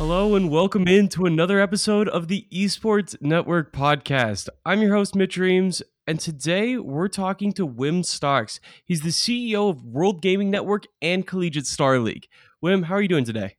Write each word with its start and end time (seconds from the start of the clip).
Hello 0.00 0.34
and 0.34 0.50
welcome 0.50 0.88
into 0.88 1.26
another 1.26 1.60
episode 1.60 2.08
of 2.08 2.28
the 2.28 2.46
Esports 2.50 3.20
Network 3.20 3.70
podcast. 3.70 4.48
I'm 4.64 4.80
your 4.80 4.94
host, 4.94 5.14
Mitch 5.14 5.36
Reams, 5.36 5.82
and 6.06 6.18
today 6.18 6.78
we're 6.78 7.06
talking 7.06 7.52
to 7.52 7.68
Wim 7.68 8.02
Stocks. 8.06 8.60
He's 8.82 9.02
the 9.02 9.10
CEO 9.10 9.68
of 9.68 9.84
World 9.84 10.22
Gaming 10.22 10.50
Network 10.50 10.86
and 11.02 11.26
Collegiate 11.26 11.66
Star 11.66 11.98
League. 11.98 12.28
Wim, 12.64 12.84
how 12.84 12.94
are 12.94 13.02
you 13.02 13.08
doing 13.08 13.26
today? 13.26 13.56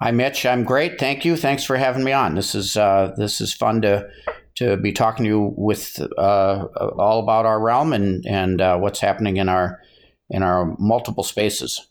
Hi, 0.00 0.12
Mitch. 0.12 0.46
I'm 0.46 0.62
great. 0.62 1.00
Thank 1.00 1.24
you. 1.24 1.36
Thanks 1.36 1.64
for 1.64 1.76
having 1.76 2.04
me 2.04 2.12
on. 2.12 2.36
This 2.36 2.54
is 2.54 2.76
uh, 2.76 3.12
this 3.16 3.40
is 3.40 3.52
fun 3.52 3.82
to 3.82 4.08
to 4.58 4.76
be 4.76 4.92
talking 4.92 5.24
to 5.24 5.28
you 5.28 5.54
with 5.56 6.00
uh, 6.16 6.66
all 6.96 7.18
about 7.18 7.44
our 7.44 7.58
realm 7.58 7.92
and 7.92 8.24
and 8.24 8.60
uh, 8.60 8.78
what's 8.78 9.00
happening 9.00 9.38
in 9.38 9.48
our 9.48 9.80
in 10.30 10.44
our 10.44 10.76
multiple 10.78 11.24
spaces. 11.24 11.89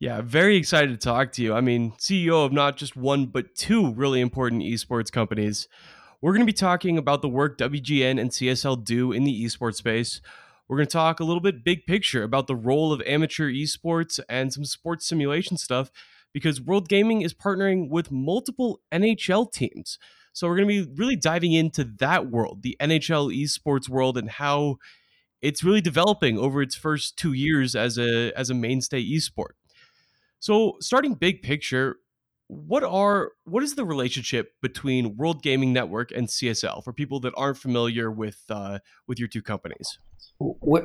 Yeah, 0.00 0.22
very 0.22 0.56
excited 0.56 0.88
to 0.90 0.96
talk 0.96 1.30
to 1.32 1.42
you. 1.42 1.52
I 1.52 1.60
mean, 1.60 1.92
CEO 1.92 2.46
of 2.46 2.52
not 2.52 2.78
just 2.78 2.96
one, 2.96 3.26
but 3.26 3.54
two 3.54 3.92
really 3.92 4.22
important 4.22 4.62
esports 4.62 5.12
companies. 5.12 5.68
We're 6.22 6.32
going 6.32 6.40
to 6.40 6.46
be 6.46 6.54
talking 6.54 6.96
about 6.96 7.20
the 7.20 7.28
work 7.28 7.58
WGN 7.58 8.18
and 8.18 8.30
CSL 8.30 8.82
do 8.82 9.12
in 9.12 9.24
the 9.24 9.44
esports 9.44 9.74
space. 9.74 10.22
We're 10.68 10.78
going 10.78 10.86
to 10.86 10.92
talk 10.92 11.20
a 11.20 11.24
little 11.24 11.42
bit 11.42 11.64
big 11.64 11.84
picture 11.84 12.22
about 12.22 12.46
the 12.46 12.56
role 12.56 12.94
of 12.94 13.02
amateur 13.02 13.50
esports 13.50 14.18
and 14.26 14.50
some 14.50 14.64
sports 14.64 15.06
simulation 15.06 15.58
stuff 15.58 15.90
because 16.32 16.62
World 16.62 16.88
Gaming 16.88 17.20
is 17.20 17.34
partnering 17.34 17.90
with 17.90 18.10
multiple 18.10 18.80
NHL 18.90 19.52
teams. 19.52 19.98
So 20.32 20.48
we're 20.48 20.56
going 20.56 20.68
to 20.68 20.86
be 20.86 20.94
really 20.96 21.16
diving 21.16 21.52
into 21.52 21.84
that 21.98 22.30
world, 22.30 22.62
the 22.62 22.76
NHL 22.80 23.36
esports 23.36 23.88
world 23.88 24.16
and 24.16 24.30
how 24.30 24.76
it's 25.42 25.62
really 25.62 25.82
developing 25.82 26.38
over 26.38 26.62
its 26.62 26.74
first 26.74 27.18
2 27.18 27.34
years 27.34 27.74
as 27.74 27.98
a 27.98 28.32
as 28.38 28.48
a 28.48 28.54
mainstay 28.54 29.04
esport. 29.04 29.59
So, 30.40 30.76
starting 30.80 31.14
big 31.14 31.42
picture, 31.42 31.96
what 32.48 32.82
are 32.82 33.32
what 33.44 33.62
is 33.62 33.74
the 33.74 33.84
relationship 33.84 34.54
between 34.60 35.16
World 35.16 35.42
Gaming 35.42 35.72
Network 35.72 36.10
and 36.10 36.26
CSL 36.26 36.82
for 36.82 36.92
people 36.92 37.20
that 37.20 37.32
aren't 37.36 37.58
familiar 37.58 38.10
with 38.10 38.42
uh, 38.48 38.80
with 39.06 39.18
your 39.18 39.28
two 39.28 39.42
companies? 39.42 39.98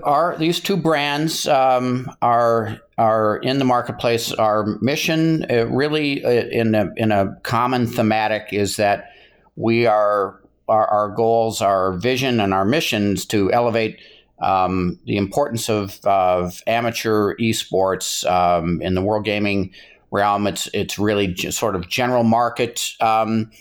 Are 0.04 0.36
these 0.38 0.60
two 0.60 0.76
brands 0.76 1.48
um, 1.48 2.12
are 2.22 2.80
are 2.98 3.38
in 3.38 3.58
the 3.58 3.66
marketplace? 3.66 4.34
Our 4.34 4.78
mission, 4.82 5.50
uh, 5.50 5.68
really, 5.68 6.24
uh, 6.24 6.30
in 6.30 6.76
a 6.76 6.92
in 6.98 7.14
a 7.14 7.36
common 7.44 7.88
thematic, 7.88 8.50
is 8.52 8.76
that 8.76 9.10
we 9.56 9.86
are 9.86 10.42
our, 10.68 10.88
our 10.88 11.10
goals, 11.16 11.62
our 11.62 11.94
vision, 11.94 12.42
and 12.42 12.54
our 12.54 12.66
missions 12.66 13.26
to 13.28 13.52
elevate 13.54 14.00
um, 14.40 15.00
the 15.06 15.18
importance 15.18 15.70
of, 15.70 16.00
of 16.04 16.62
amateur 16.68 17.36
esports 17.36 18.30
um, 18.30 18.82
in 18.82 18.96
the 18.96 19.02
world 19.02 19.26
gaming 19.26 19.74
realm. 20.12 20.48
It's 20.48 20.68
it's 20.74 21.00
really 21.00 21.36
sort 21.36 21.76
of 21.76 21.88
general 21.88 22.24
market 22.24 22.92
um, 23.02 23.52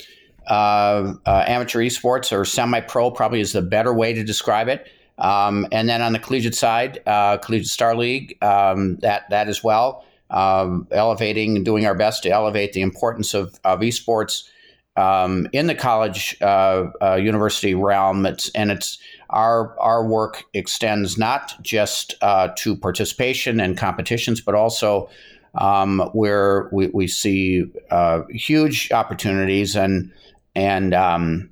uh, 0.47 1.14
uh, 1.27 1.44
amateur 1.47 1.81
esports 1.81 2.36
or 2.36 2.44
semi-pro 2.44 3.11
probably 3.11 3.41
is 3.41 3.53
the 3.53 3.62
better 3.62 3.94
way 3.94 4.12
to 4.12 4.22
describe 4.22 4.69
it. 4.69 4.86
Um, 5.16 5.66
and 5.70 5.89
then 5.89 6.03
on 6.03 6.12
the 6.12 6.19
collegiate 6.19 6.56
side, 6.56 7.00
uh, 7.06 7.38
Collegiate 7.38 7.69
Star 7.69 7.94
League, 7.97 8.36
um, 8.42 8.97
that 8.97 9.31
that 9.31 9.48
as 9.48 9.62
well, 9.62 10.05
um, 10.31 10.88
elevating 10.91 11.56
and 11.56 11.64
doing 11.64 11.86
our 11.86 11.94
best 11.94 12.25
to 12.25 12.31
elevate 12.31 12.72
the 12.72 12.83
importance 12.83 13.33
of, 13.33 13.59
of 13.64 13.81
esports 13.81 14.48
in 14.97 15.66
the 15.66 15.75
college 15.75 16.36
uh, 16.41 16.86
uh, 17.00 17.14
university 17.14 17.75
realm. 17.75 18.27
It's 18.27 18.50
and 18.50 18.70
it's 18.70 18.98
our 19.34 19.78
our 19.80 20.06
work 20.06 20.44
extends 20.54 21.18
not 21.18 21.54
just 21.60 22.14
uh, 22.22 22.48
to 22.56 22.77
participation 22.77 23.60
and 23.60 23.76
competitions, 23.76 24.41
but 24.41 24.54
also 24.54 25.10
um, 25.56 26.10
where 26.12 26.68
we, 26.72 26.86
we 26.88 27.06
see 27.06 27.64
uh, 27.91 28.22
huge 28.30 28.91
opportunities 28.92 29.76
and 29.76 30.10
and 30.54 30.94
um, 30.94 31.50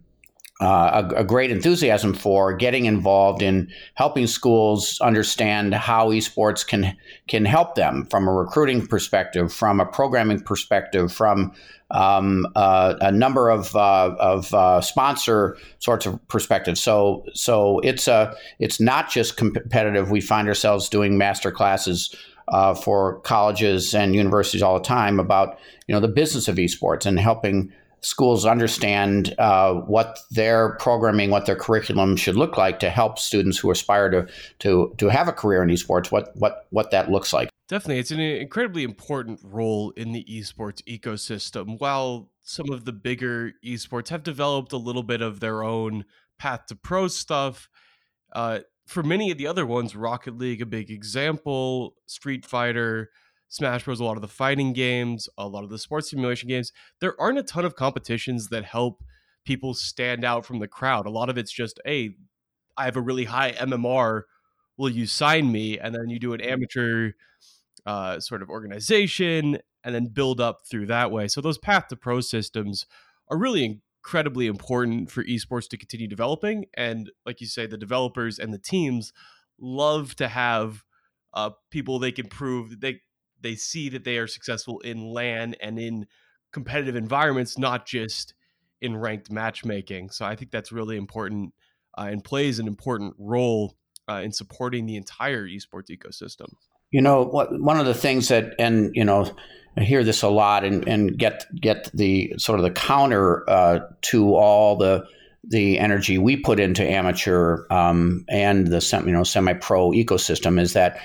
uh, 0.63 1.03
a, 1.17 1.23
a, 1.23 1.25
great 1.25 1.51
enthusiasm 1.51 2.15
for 2.15 2.55
getting 2.55 2.85
involved 2.85 3.43
in 3.43 3.69
helping 3.95 4.29
schools 4.29 5.01
understand 5.01 5.75
how 5.75 6.11
esports 6.11 6.65
can 6.65 6.97
can 7.27 7.45
help 7.45 7.75
them 7.75 8.07
from 8.11 8.29
a 8.29 8.33
recruiting 8.33 8.87
perspective, 8.87 9.53
from 9.53 9.81
a 9.81 9.87
programming 9.87 10.39
perspective, 10.39 11.13
from 11.13 11.53
um, 11.91 12.47
uh, 12.55 12.95
a 13.01 13.11
number 13.11 13.51
of, 13.51 13.75
uh, 13.75 14.15
of 14.21 14.55
uh, 14.55 14.81
sponsor 14.81 15.57
sorts 15.81 16.07
of 16.07 16.29
perspectives. 16.29 16.81
So 16.81 17.25
so 17.35 17.81
it's 17.81 18.07
a 18.07 18.33
it's 18.61 18.79
not 18.79 19.11
just 19.11 19.37
competitive. 19.37 20.13
We 20.13 20.21
find 20.21 20.47
ourselves 20.47 20.89
doing 20.89 21.19
master 21.19 21.51
classes. 21.51 22.15
Uh, 22.49 22.75
for 22.75 23.21
colleges 23.21 23.95
and 23.95 24.17
universities 24.17 24.63
all 24.63 24.75
the 24.75 24.85
time 24.85 25.21
about 25.21 25.61
you 25.87 25.95
know 25.95 26.01
the 26.01 26.09
business 26.09 26.49
of 26.49 26.57
esports 26.57 27.07
and 27.07 27.19
helping 27.19 27.73
schools 28.03 28.45
understand 28.45 29.35
uh, 29.39 29.75
what 29.75 30.19
their 30.31 30.77
programming, 30.77 31.31
what 31.31 31.47
their 31.47 31.57
curriculum 31.57 32.17
should 32.17 32.37
look 32.37 32.57
like 32.57 32.81
to 32.81 32.91
help 32.91 33.19
students 33.19 33.59
who 33.59 33.71
aspire 33.71 34.11
to 34.11 34.29
to 34.61 34.95
to 34.99 35.09
have 35.09 35.29
a 35.29 35.33
career 35.33 35.63
in 35.63 35.69
esports. 35.69 36.11
What 36.11 36.37
what 36.37 36.67
what 36.71 36.91
that 36.91 37.11
looks 37.11 37.33
like. 37.33 37.49
Definitely, 37.69 38.01
it's 38.01 38.11
an 38.11 38.21
incredibly 38.21 38.83
important 38.83 39.41
role 39.43 39.93
in 39.93 40.13
the 40.13 40.25
esports 40.25 40.83
ecosystem. 40.85 41.79
While 41.79 42.29
some 42.43 42.71
of 42.71 42.85
the 42.85 42.93
bigger 42.93 43.53
esports 43.65 44.09
have 44.09 44.23
developed 44.23 44.73
a 44.73 44.77
little 44.77 45.05
bit 45.05 45.23
of 45.23 45.41
their 45.41 45.63
own 45.63 46.05
path 46.39 46.67
to 46.67 46.77
pro 46.77 47.09
stuff. 47.09 47.69
Uh, 48.33 48.61
for 48.87 49.03
many 49.03 49.31
of 49.31 49.39
the 49.39 49.47
other 49.47 49.65
ones, 49.65 49.95
Rocket 49.95 50.37
League, 50.37 50.61
a 50.61 50.67
big 50.67 50.91
example, 50.91 51.95
Street 52.07 52.45
Fighter, 52.45 53.11
Smash 53.53 53.85
Bros, 53.85 54.01
a 54.01 54.05
lot 54.05 54.17
of 54.17 54.23
the 54.23 54.29
fighting 54.29 54.73
games, 54.73 55.29
a 55.37 55.47
lot 55.47 55.63
of 55.63 55.69
the 55.69 55.79
sports 55.79 56.09
simulation 56.09 56.49
games, 56.49 56.73
there 57.03 57.21
aren't 57.21 57.39
a 57.39 57.43
ton 57.43 57.67
of 57.67 57.77
competitions 57.77 58.49
that 58.49 58.65
help 58.65 59.05
people 59.45 59.75
stand 59.75 60.25
out 60.25 60.47
from 60.47 60.59
the 60.59 60.67
crowd. 60.67 61.05
A 61.05 61.11
lot 61.11 61.29
of 61.29 61.37
it's 61.37 61.53
just, 61.53 61.79
hey, 61.85 62.17
I 62.79 62.87
have 62.87 62.97
a 62.97 63.03
really 63.03 63.25
high 63.25 63.53
MMR. 63.53 64.23
Will 64.79 64.89
you 64.89 65.05
sign 65.05 65.53
me? 65.53 65.79
And 65.79 65.95
then 65.95 66.09
you 66.09 66.19
do 66.19 66.33
an 66.33 66.41
amateur 66.41 67.11
uh, 67.85 68.21
sort 68.21 68.41
of 68.41 68.49
organization 68.49 69.59
and 69.85 69.95
then 69.95 70.07
build 70.07 70.41
up 70.41 70.61
through 70.67 70.87
that 70.87 71.11
way. 71.11 71.29
So 71.29 71.43
those 71.43 71.59
path 71.59 71.89
to 71.89 71.97
pro 71.97 72.23
systems 72.23 72.87
are 73.29 73.37
really 73.37 73.83
incredibly 74.03 74.47
important 74.47 75.11
for 75.11 75.25
esports 75.25 75.69
to 75.69 75.77
continue 75.77 76.09
developing. 76.09 76.65
And 76.73 77.11
like 77.27 77.43
you 77.43 77.47
say, 77.47 77.67
the 77.67 77.77
developers 77.77 78.39
and 78.39 78.51
the 78.55 78.59
teams 78.59 79.13
love 79.61 80.17
to 80.17 80.29
have 80.29 80.85
uh, 81.35 81.51
people 81.71 81.99
they 81.99 82.13
can 82.13 82.29
prove 82.29 82.71
that 82.71 82.81
they 82.81 83.01
they 83.43 83.55
see 83.55 83.89
that 83.91 84.05
they 84.05 84.19
are 84.19 84.27
successful 84.27 84.81
in 84.81 85.05
LAN 85.05 85.55
and 85.61 85.79
in 85.79 86.07
competitive 86.53 86.97
environments, 86.97 87.59
not 87.59 87.87
just 87.87 88.35
in 88.81 88.97
ranked 88.97 89.31
matchmaking. 89.31 90.11
So 90.11 90.25
I 90.25 90.37
think 90.37 90.51
that's 90.51 90.73
really 90.73 90.97
important 90.97 91.55
uh, 91.97 92.09
and 92.11 92.23
plays 92.23 92.59
an 92.59 92.67
important 92.67 93.15
role 93.19 93.77
uh, 94.09 94.21
in 94.25 94.33
supporting 94.33 94.87
the 94.87 94.97
entire 94.97 95.47
esports 95.47 95.91
ecosystem. 95.91 96.53
You 96.91 97.01
know, 97.01 97.25
what, 97.25 97.59
one 97.59 97.79
of 97.79 97.87
the 97.87 97.95
things 97.95 98.29
that, 98.29 98.55
and 98.59 98.91
you 98.95 99.05
know, 99.05 99.35
I 99.77 99.83
hear 99.83 100.05
this 100.05 100.23
a 100.23 100.29
lot, 100.29 100.65
and, 100.65 100.87
and 100.87 101.17
get 101.17 101.47
get 101.59 101.91
the 101.95 102.35
sort 102.37 102.59
of 102.59 102.65
the 102.65 102.71
counter 102.71 103.49
uh, 103.49 103.81
to 104.03 104.35
all 104.35 104.77
the 104.77 105.07
the 105.45 105.79
energy 105.79 106.19
we 106.19 106.37
put 106.37 106.61
into 106.61 106.89
amateur 106.89 107.65
um, 107.71 108.25
and 108.29 108.67
the 108.67 109.03
you 109.07 109.13
know 109.13 109.25
semi 109.25 109.55
pro 109.55 109.91
ecosystem 109.91 110.61
is 110.61 110.75
that 110.75 111.01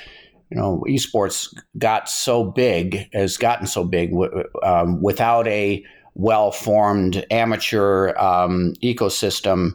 you 0.50 0.58
know, 0.58 0.84
esports 0.88 1.54
got 1.78 2.10
so 2.10 2.44
big, 2.44 3.10
has 3.14 3.38
gotten 3.38 3.68
so 3.68 3.84
big 3.84 4.14
um, 4.64 5.02
without 5.02 5.48
a 5.48 5.84
well 6.14 6.52
formed 6.52 7.26
amateur 7.30 8.16
um, 8.18 8.74
ecosystem. 8.84 9.74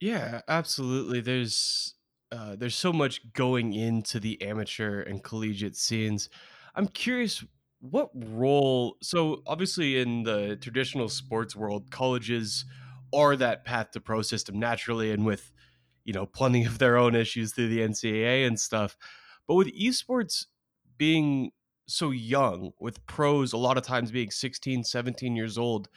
Yeah, 0.00 0.40
absolutely. 0.48 1.20
There's 1.20 1.94
uh, 2.32 2.56
there's 2.56 2.74
so 2.74 2.92
much 2.92 3.32
going 3.32 3.72
into 3.72 4.18
the 4.18 4.40
amateur 4.42 5.00
and 5.02 5.22
collegiate 5.22 5.76
scenes. 5.76 6.28
I'm 6.74 6.88
curious 6.88 7.44
what 7.80 8.10
role. 8.14 8.96
So 9.02 9.42
obviously, 9.46 10.00
in 10.00 10.24
the 10.24 10.56
traditional 10.56 11.08
sports 11.08 11.54
world, 11.54 11.90
colleges 11.90 12.64
are 13.12 13.36
that 13.36 13.64
path 13.64 13.92
to 13.92 14.00
pro 14.00 14.22
system 14.22 14.58
naturally, 14.58 15.12
and 15.12 15.24
with 15.24 15.52
you 16.04 16.12
know 16.12 16.26
plenty 16.26 16.64
of 16.64 16.78
their 16.78 16.96
own 16.96 17.14
issues 17.14 17.52
through 17.52 17.68
the 17.68 17.80
NCAA 17.80 18.46
and 18.46 18.58
stuff. 18.58 18.96
But 19.46 19.54
with 19.54 19.78
esports 19.78 20.46
being 20.96 21.50
so 21.86 22.10
young, 22.10 22.72
with 22.78 23.04
pros 23.06 23.52
a 23.52 23.58
lot 23.58 23.76
of 23.76 23.84
times 23.84 24.10
being 24.10 24.30
16, 24.30 24.84
17 24.84 25.36
years 25.36 25.58
old, 25.58 25.88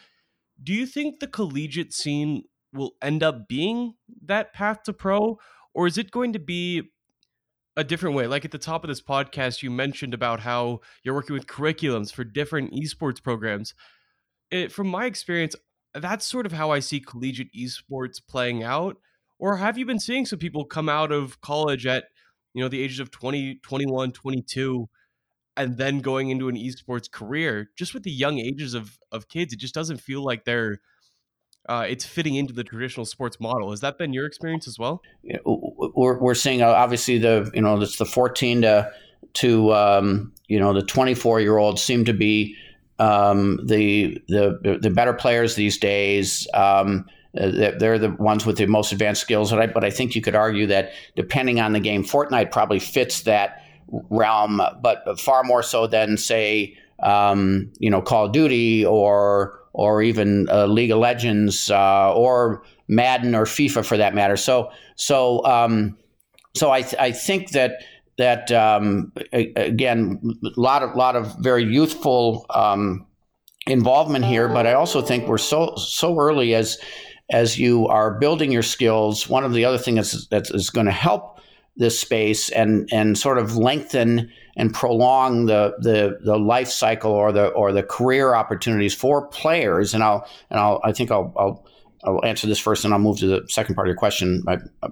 do 0.62 0.74
you 0.74 0.86
think 0.86 1.20
the 1.20 1.28
collegiate 1.28 1.94
scene 1.94 2.44
will 2.74 2.94
end 3.02 3.24
up 3.24 3.48
being 3.48 3.94
that 4.26 4.54
path 4.54 4.84
to 4.84 4.94
pro? 4.94 5.38
Or 5.74 5.88
is 5.88 5.98
it 5.98 6.12
going 6.12 6.34
to 6.34 6.40
be 6.40 6.90
a 7.76 7.84
different 7.84 8.16
way? 8.16 8.28
Like 8.28 8.46
at 8.46 8.52
the 8.52 8.58
top 8.58 8.84
of 8.84 8.88
this 8.88 9.02
podcast, 9.02 9.62
you 9.62 9.70
mentioned 9.70 10.14
about 10.14 10.40
how 10.40 10.82
you're 11.04 11.14
working 11.14 11.36
with 11.36 11.48
curriculums 11.48 12.12
for 12.12 12.24
different 12.24 12.74
esports 12.74 13.22
programs. 13.22 13.74
It, 14.50 14.72
from 14.72 14.88
my 14.88 15.06
experience, 15.06 15.56
that's 15.94 16.26
sort 16.26 16.46
of 16.46 16.52
how 16.52 16.72
I 16.72 16.80
see 16.80 17.00
collegiate 17.00 17.54
esports 17.54 18.20
playing 18.28 18.64
out. 18.64 18.98
Or 19.40 19.58
have 19.58 19.78
you 19.78 19.86
been 19.86 20.00
seeing 20.00 20.26
some 20.26 20.40
people 20.40 20.66
come 20.66 20.90
out 20.90 21.12
of 21.12 21.40
college 21.42 21.86
at 21.86 22.06
you 22.58 22.64
know 22.64 22.70
the 22.70 22.82
ages 22.82 23.00
of 23.00 23.12
20 23.12 23.60
21 23.62 24.12
22 24.12 24.90
and 25.56 25.78
then 25.78 26.00
going 26.00 26.30
into 26.30 26.50
an 26.50 26.56
esports 26.56 27.10
career, 27.10 27.70
just 27.76 27.94
with 27.94 28.02
the 28.04 28.12
young 28.12 28.40
ages 28.40 28.74
of 28.74 28.98
of 29.12 29.28
kids, 29.30 29.54
it 29.54 29.60
just 29.60 29.76
doesn't 29.76 29.98
feel 29.98 30.24
like 30.24 30.44
they're 30.44 30.80
uh, 31.70 31.86
it's 31.88 32.04
fitting 32.04 32.34
into 32.34 32.54
the 32.54 32.64
traditional 32.64 33.06
sports 33.06 33.40
model. 33.40 33.70
Has 33.70 33.82
that 33.82 34.00
been 34.00 34.12
your 34.12 34.26
experience 34.26 34.68
as 34.68 34.80
well? 34.80 35.02
We're, 35.46 36.18
we're 36.18 36.34
seeing 36.34 36.64
uh, 36.64 36.70
obviously 36.70 37.20
the 37.20 37.52
you 37.54 37.62
know 37.62 37.80
it's 37.80 37.98
the 37.98 38.06
14 38.06 38.64
to 38.64 38.92
to 39.34 39.74
um, 39.74 40.34
you 40.48 40.60
know 40.60 40.74
the 40.74 40.82
24 40.82 41.42
year 41.42 41.58
olds 41.58 41.84
seem 41.84 42.06
to 42.06 42.14
be 42.14 42.56
um, 42.98 43.60
the 43.66 44.20
the 44.30 44.80
the 44.82 44.90
better 44.90 45.14
players 45.14 45.54
these 45.54 45.78
days. 45.78 46.48
Um, 46.56 47.06
they're 47.38 48.00
the 48.00 48.12
ones 48.12 48.46
with 48.46 48.58
the 48.58 48.66
most 48.66 48.92
advanced 48.92 49.22
skills. 49.22 49.52
But 49.52 49.62
I, 49.62 49.68
but 49.68 49.84
I 49.84 49.90
think 49.90 50.16
you 50.16 50.22
could 50.22 50.36
argue 50.36 50.68
that 50.68 50.92
depending 51.16 51.60
on 51.60 51.74
the 51.74 51.80
game, 51.80 52.04
Fortnite 52.04 52.52
probably 52.52 52.80
fits 52.80 53.22
that 53.24 53.64
realm, 54.10 54.62
but 54.82 55.20
far 55.20 55.44
more 55.44 55.64
so 55.64 55.88
than 55.88 56.18
say 56.18 56.78
um, 57.04 57.72
you 57.80 57.90
know 57.90 58.02
Call 58.02 58.26
of 58.26 58.32
Duty 58.32 58.86
or 58.86 59.60
or 59.74 60.02
even 60.02 60.50
uh, 60.50 60.66
League 60.66 60.92
of 60.92 61.00
Legends 61.00 61.70
uh, 61.70 62.14
or 62.14 62.64
Madden 62.88 63.36
or 63.36 63.46
FIFA 63.46 63.86
for 63.86 63.98
that 63.98 64.16
matter. 64.16 64.38
So 64.38 64.72
so 64.96 65.46
um, 65.46 65.98
so 66.56 66.72
I 66.72 66.82
th- 66.82 67.00
I 67.00 67.12
think 67.12 67.52
that 67.52 67.84
that 68.18 68.52
um, 68.52 69.12
again 69.32 70.20
a 70.44 70.60
lot 70.60 70.84
of 70.84 70.96
lot 70.96 71.16
of 71.16 71.36
very 71.40 71.64
youthful 71.64 72.46
um, 72.50 73.06
involvement 73.68 74.26
here, 74.26 74.48
but 74.48 74.66
I 74.66 74.74
also 74.74 75.02
think 75.02 75.28
we're 75.28 75.38
so 75.38 75.76
so 75.76 76.20
early 76.20 76.56
as 76.56 76.80
as 77.30 77.60
you 77.60 77.88
are 77.88 78.12
building 78.12 78.52
your 78.52 78.64
skills. 78.64 79.28
One 79.30 79.44
of 79.44 79.54
the 79.54 79.66
other 79.66 79.78
things 79.78 80.28
that's, 80.28 80.70
going 80.70 80.86
to 80.86 80.92
help 80.92 81.40
this 81.76 82.00
space 82.00 82.50
and 82.50 82.90
and 82.92 83.16
sort 83.18 83.38
of 83.38 83.56
lengthen 83.56 84.32
and 84.56 84.74
prolong 84.74 85.46
the, 85.46 85.76
the 85.80 86.18
the 86.24 86.38
life 86.38 86.70
cycle 86.70 87.12
or 87.12 87.32
the 87.32 87.50
or 87.50 87.72
the 87.72 87.84
career 87.84 88.34
opportunities 88.34 88.96
for 88.96 89.28
players. 89.28 89.94
And 89.94 90.04
I'll 90.04 90.28
and 90.50 90.60
I'll 90.60 90.82
I 90.84 90.92
think 90.92 91.12
I'll, 91.12 91.34
I'll 91.38 91.68
I'll 92.04 92.26
answer 92.26 92.48
this 92.48 92.60
first, 92.60 92.86
and 92.86 92.94
I'll 92.94 93.00
move 93.00 93.20
to 93.20 93.28
the 93.28 93.46
second 93.50 93.76
part 93.76 93.88
of 93.88 93.90
your 93.90 93.98
question 93.98 94.44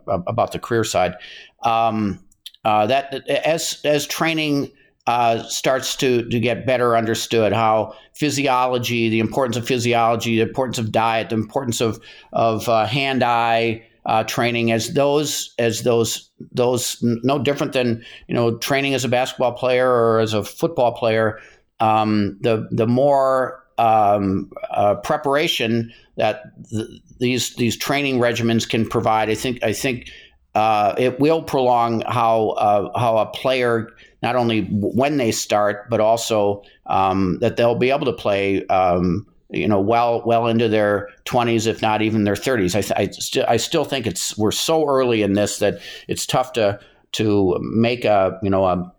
about 0.08 0.52
the 0.52 0.60
career 0.60 0.84
side. 0.84 1.16
Um, 1.64 2.20
uh, 2.64 2.88
that 2.88 3.28
as 3.30 3.80
as 3.84 4.06
training 4.06 4.72
uh, 5.08 5.44
starts 5.44 5.96
to 5.98 6.28
to 6.30 6.40
get 6.40 6.66
better 6.66 6.98
understood, 6.98 7.54
how 7.54 7.96
physiology, 8.14 9.10
the 9.10 9.20
importance 9.20 9.56
of 9.56 9.68
physiology, 9.68 10.36
the 10.36 10.42
importance 10.42 10.78
of 10.80 10.92
diet, 10.92 11.30
the 11.30 11.36
importance 11.36 11.82
of 11.82 12.00
of 12.34 12.68
uh, 12.68 12.86
hand 12.86 13.24
eye 13.24 13.86
uh, 14.06 14.24
training 14.24 14.72
as 14.72 14.94
those 14.94 15.54
as 15.60 15.82
those 15.82 16.30
those 16.52 16.98
no 17.02 17.40
different 17.40 17.74
than 17.74 18.04
you 18.28 18.36
know 18.36 18.58
training 18.58 18.94
as 18.94 19.04
a 19.04 19.10
basketball 19.10 19.54
player 19.54 19.90
or 19.90 20.20
as 20.20 20.34
a 20.34 20.44
football 20.44 20.94
player. 20.94 21.40
Um, 21.80 22.38
the 22.42 22.68
the 22.72 22.88
more 22.88 23.64
um, 23.78 24.52
uh, 24.72 24.96
preparation 24.96 25.92
that 26.18 26.44
th- 26.70 26.88
these 27.20 27.56
these 27.56 27.78
training 27.78 28.20
regimens 28.20 28.68
can 28.68 28.88
provide, 28.88 29.30
I 29.30 29.36
think 29.36 29.64
I 29.64 29.74
think 29.74 30.10
uh, 30.54 30.96
it 30.98 31.20
will 31.20 31.44
prolong 31.44 32.02
how 32.08 32.50
uh, 32.52 32.98
how 32.98 33.18
a 33.18 33.26
player 33.26 33.90
not 34.22 34.36
only 34.36 34.64
when 34.72 35.18
they 35.18 35.32
start 35.32 35.90
but 35.90 36.00
also 36.00 36.64
um, 36.88 37.38
that 37.40 37.58
they'll 37.58 37.76
be 37.76 37.92
able 37.92 38.06
to 38.06 38.14
play 38.14 38.66
um, 38.68 39.26
you 39.50 39.68
know, 39.68 39.80
well, 39.80 40.24
well 40.26 40.48
into 40.48 40.68
their 40.68 41.10
20s, 41.26 41.68
if 41.68 41.82
not 41.82 42.02
even 42.02 42.24
their 42.24 42.36
30s. 42.36 42.76
I, 42.76 43.02
I, 43.02 43.08
st- 43.10 43.46
I 43.48 43.58
still 43.58 43.86
think 43.86 44.08
it's 44.08 44.38
we're 44.38 44.52
so 44.52 44.88
early 44.88 45.22
in 45.22 45.34
this 45.34 45.60
that 45.60 45.80
it's 46.08 46.26
tough 46.26 46.54
to 46.54 46.80
to 47.14 47.58
make 47.62 48.04
a 48.04 48.38
you 48.44 48.50
know 48.50 48.66
a, 48.66 48.94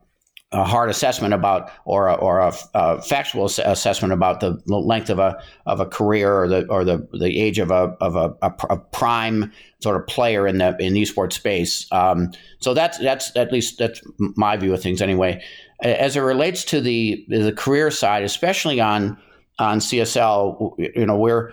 a 0.53 0.65
hard 0.65 0.89
assessment 0.89 1.35
about 1.35 1.71
or 1.85 2.07
a, 2.07 2.15
or 2.15 2.39
a, 2.39 2.53
a 2.75 3.03
factual 3.03 3.47
assessment 3.47 4.13
about 4.13 4.41
the 4.41 4.61
length 4.67 5.11
of 5.11 5.19
a 5.19 5.43
of 5.67 5.81
a 5.81 5.87
career 5.87 6.43
or 6.43 6.49
the 6.49 6.67
or 6.69 6.85
the, 6.85 7.07
the 7.19 7.41
age 7.41 7.59
of 7.59 7.71
a 7.71 7.97
of 8.01 8.15
a, 8.15 8.35
a 8.43 8.77
prime 8.77 9.53
sort 9.81 9.97
of 9.97 10.07
player 10.07 10.47
in 10.47 10.59
the 10.59 10.77
in 10.79 10.93
the 10.93 11.03
esports 11.03 11.33
space. 11.33 11.91
Um, 11.91 12.31
so 12.61 12.75
that's 12.75 12.99
that's 12.99 13.37
at 13.37 13.53
least 13.53 13.79
that's 13.79 14.01
my 14.19 14.57
view 14.57 14.73
of 14.73 14.81
things 14.81 15.03
anyway. 15.03 15.43
As 15.83 16.17
it 16.17 16.21
relates 16.21 16.65
to 16.67 16.81
the 16.81 17.25
the 17.29 17.53
career 17.53 17.91
side, 17.91 18.23
especially 18.23 18.81
on 18.81 19.19
on 19.59 19.79
CSL, 19.81 20.75
you 20.95 21.07
know, 21.07 21.17
we're 21.17 21.53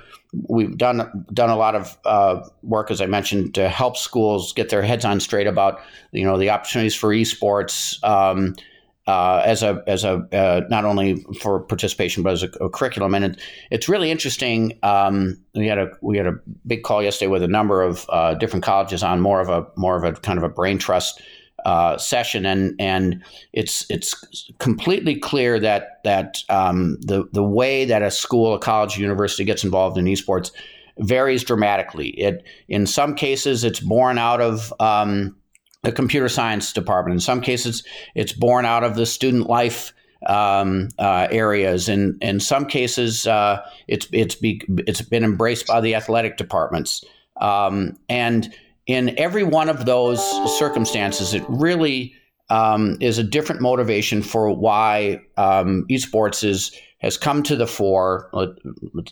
we've 0.49 0.77
done 0.77 1.25
done 1.33 1.49
a 1.49 1.55
lot 1.55 1.75
of 1.75 1.97
uh, 2.05 2.47
work, 2.61 2.91
as 2.91 3.01
I 3.01 3.05
mentioned, 3.07 3.55
to 3.55 3.69
help 3.69 3.97
schools 3.97 4.53
get 4.53 4.69
their 4.69 4.81
heads 4.81 5.03
on 5.03 5.19
straight 5.19 5.47
about 5.47 5.79
you 6.11 6.25
know 6.25 6.37
the 6.37 6.51
opportunities 6.51 6.95
for 6.95 7.09
esports 7.09 8.03
um, 8.07 8.55
uh, 9.07 9.41
as 9.45 9.63
a 9.63 9.83
as 9.87 10.03
a 10.03 10.25
uh, 10.31 10.61
not 10.69 10.85
only 10.85 11.23
for 11.41 11.59
participation 11.59 12.23
but 12.23 12.33
as 12.33 12.43
a, 12.43 12.49
a 12.61 12.69
curriculum. 12.69 13.13
And 13.13 13.25
it, 13.25 13.41
it's 13.71 13.89
really 13.89 14.11
interesting. 14.11 14.77
Um, 14.83 15.37
we 15.55 15.67
had 15.67 15.77
a 15.77 15.91
we 16.01 16.17
had 16.17 16.27
a 16.27 16.35
big 16.65 16.83
call 16.83 17.03
yesterday 17.03 17.29
with 17.29 17.43
a 17.43 17.47
number 17.47 17.81
of 17.81 18.05
uh, 18.09 18.35
different 18.35 18.63
colleges 18.63 19.03
on 19.03 19.19
more 19.19 19.41
of 19.41 19.49
a 19.49 19.67
more 19.75 19.97
of 19.97 20.03
a 20.03 20.19
kind 20.19 20.37
of 20.37 20.43
a 20.43 20.49
brain 20.49 20.77
trust 20.77 21.21
uh, 21.65 21.97
session, 21.97 22.45
and 22.45 22.75
and 22.79 23.23
it's 23.51 23.85
it's 23.89 24.51
completely 24.59 25.15
clear 25.15 25.59
that 25.59 26.01
that 26.03 26.37
um, 26.49 26.97
the 27.01 27.27
the 27.33 27.43
way 27.43 27.85
that 27.85 28.01
a 28.01 28.11
school, 28.11 28.53
a 28.53 28.59
college, 28.59 28.97
university 28.97 29.43
gets 29.43 29.63
involved 29.63 29.97
in 29.97 30.05
esports 30.05 30.51
varies 30.99 31.43
dramatically. 31.43 32.09
It 32.09 32.43
in 32.67 32.85
some 32.85 33.15
cases 33.15 33.63
it's 33.63 33.79
born 33.79 34.17
out 34.17 34.41
of 34.41 34.73
um, 34.79 35.35
the 35.83 35.91
computer 35.91 36.29
science 36.29 36.73
department. 36.73 37.13
In 37.13 37.19
some 37.19 37.41
cases, 37.41 37.83
it's 38.15 38.33
born 38.33 38.65
out 38.65 38.83
of 38.83 38.95
the 38.95 39.05
student 39.05 39.47
life 39.47 39.93
um, 40.25 40.89
uh, 40.97 41.27
areas. 41.29 41.89
In 41.89 42.17
in 42.21 42.39
some 42.39 42.65
cases, 42.65 43.27
uh, 43.27 43.61
it's 43.87 44.07
it's 44.11 44.35
be, 44.35 44.61
it's 44.87 45.01
been 45.01 45.23
embraced 45.23 45.67
by 45.67 45.81
the 45.81 45.95
athletic 45.95 46.37
departments. 46.37 47.03
Um, 47.39 47.97
and 48.09 48.53
in 48.87 49.17
every 49.17 49.43
one 49.43 49.69
of 49.69 49.85
those 49.85 50.19
circumstances, 50.57 51.33
it 51.33 51.43
really 51.47 52.15
um, 52.49 52.97
is 52.99 53.17
a 53.17 53.23
different 53.23 53.61
motivation 53.61 54.21
for 54.21 54.51
why 54.51 55.21
um, 55.37 55.85
esports 55.89 56.43
is 56.43 56.77
has 57.03 57.17
come 57.17 57.43
to 57.43 57.55
the 57.55 57.67
fore. 57.67 58.29
Let, 58.33 58.49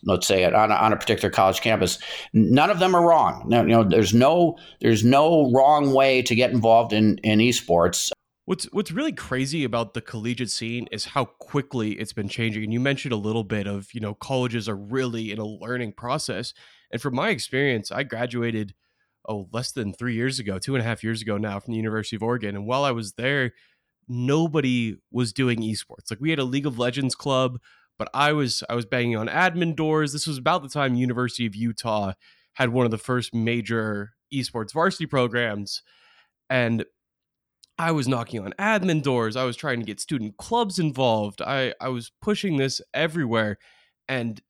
us 0.07 0.25
say 0.25 0.44
it 0.44 0.56
on 0.56 0.72
a, 0.72 0.75
on 0.75 0.94
a 0.94 0.98
particular 0.98 1.30
college 1.30 1.62
campus. 1.62 2.00
None 2.33 2.69
of 2.69 2.80
them 2.80 2.95
are 2.95 3.06
wrong. 3.06 3.44
No, 3.48 3.62
you 3.62 3.69
know, 3.69 3.83
there's 3.83 4.13
no 4.13 4.57
there's 4.80 5.04
no 5.04 5.51
wrong 5.51 5.94
way 5.94 6.22
to 6.24 6.33
get 6.33 6.51
involved 6.51 6.94
in 6.94 7.18
in 7.19 7.39
esports. 7.39 8.12
What's 8.45 8.66
what's 8.72 8.92
really 8.92 9.12
crazy 9.12 9.63
about 9.63 9.94
the 9.94 10.01
collegiate 10.01 10.50
scene 10.50 10.88
is 10.92 11.06
how 11.06 11.25
quickly 11.25 11.92
it's 11.92 12.13
been 12.13 12.30
changing. 12.30 12.63
And 12.63 12.74
you 12.74 12.80
mentioned 12.80 13.14
a 13.14 13.18
little 13.18 13.44
bit 13.44 13.68
of 13.68 13.94
you 13.94 14.00
know 14.00 14.14
colleges 14.14 14.68
are 14.68 14.76
really 14.76 15.31
in 15.31 15.40
a 15.40 15.45
learning 15.45 15.94
process. 15.94 16.54
And 16.92 17.02
from 17.02 17.16
my 17.16 17.30
experience, 17.30 17.92
I 17.92 18.04
graduated 18.04 18.73
oh, 19.28 19.47
less 19.51 19.71
than 19.71 19.94
three 19.94 20.16
years 20.16 20.40
ago, 20.40 20.59
two 20.59 20.75
and 20.75 20.83
a 20.83 20.87
half 20.87 21.04
years 21.04 21.21
ago 21.21 21.37
now 21.37 21.59
from 21.59 21.71
the 21.71 21.78
University 21.78 22.16
of 22.16 22.23
Oregon. 22.23 22.56
And 22.56 22.66
while 22.66 22.83
I 22.83 22.92
was 22.92 23.13
there, 23.13 23.54
nobody 24.07 24.97
was 25.11 25.33
doing 25.33 25.59
esports. 25.59 26.09
Like 26.09 26.19
we 26.19 26.30
had 26.30 26.40
a 26.40 26.44
League 26.44 26.66
of 26.66 26.80
Legends 26.80 27.16
club, 27.16 27.59
but 27.97 28.09
I 28.13 28.33
was 28.33 28.63
I 28.69 28.75
was 28.75 28.85
banging 28.85 29.18
on 29.18 29.28
admin 29.28 29.75
doors. 29.75 30.13
This 30.13 30.28
was 30.28 30.37
about 30.37 30.63
the 30.63 30.69
time 30.69 30.95
University 30.95 31.45
of 31.45 31.56
Utah 31.56 32.13
had 32.54 32.69
one 32.69 32.85
of 32.85 32.92
the 32.92 32.97
first 32.97 33.33
major 33.33 34.13
esports 34.33 34.73
varsity 34.73 35.06
programs. 35.06 35.83
And 36.49 36.85
I 37.78 37.92
was 37.92 38.07
knocking 38.07 38.44
on 38.44 38.54
admin 38.59 39.01
doors. 39.01 39.35
I 39.35 39.44
was 39.44 39.56
trying 39.56 39.80
to 39.80 39.85
get 39.85 39.99
student 39.99 40.37
clubs 40.37 40.78
involved. 40.78 41.42
I, 41.42 41.73
I 41.80 41.90
was 41.90 42.11
pushing 42.21 42.57
this 42.57 42.81
everywhere. 42.94 43.57
And 44.07 44.42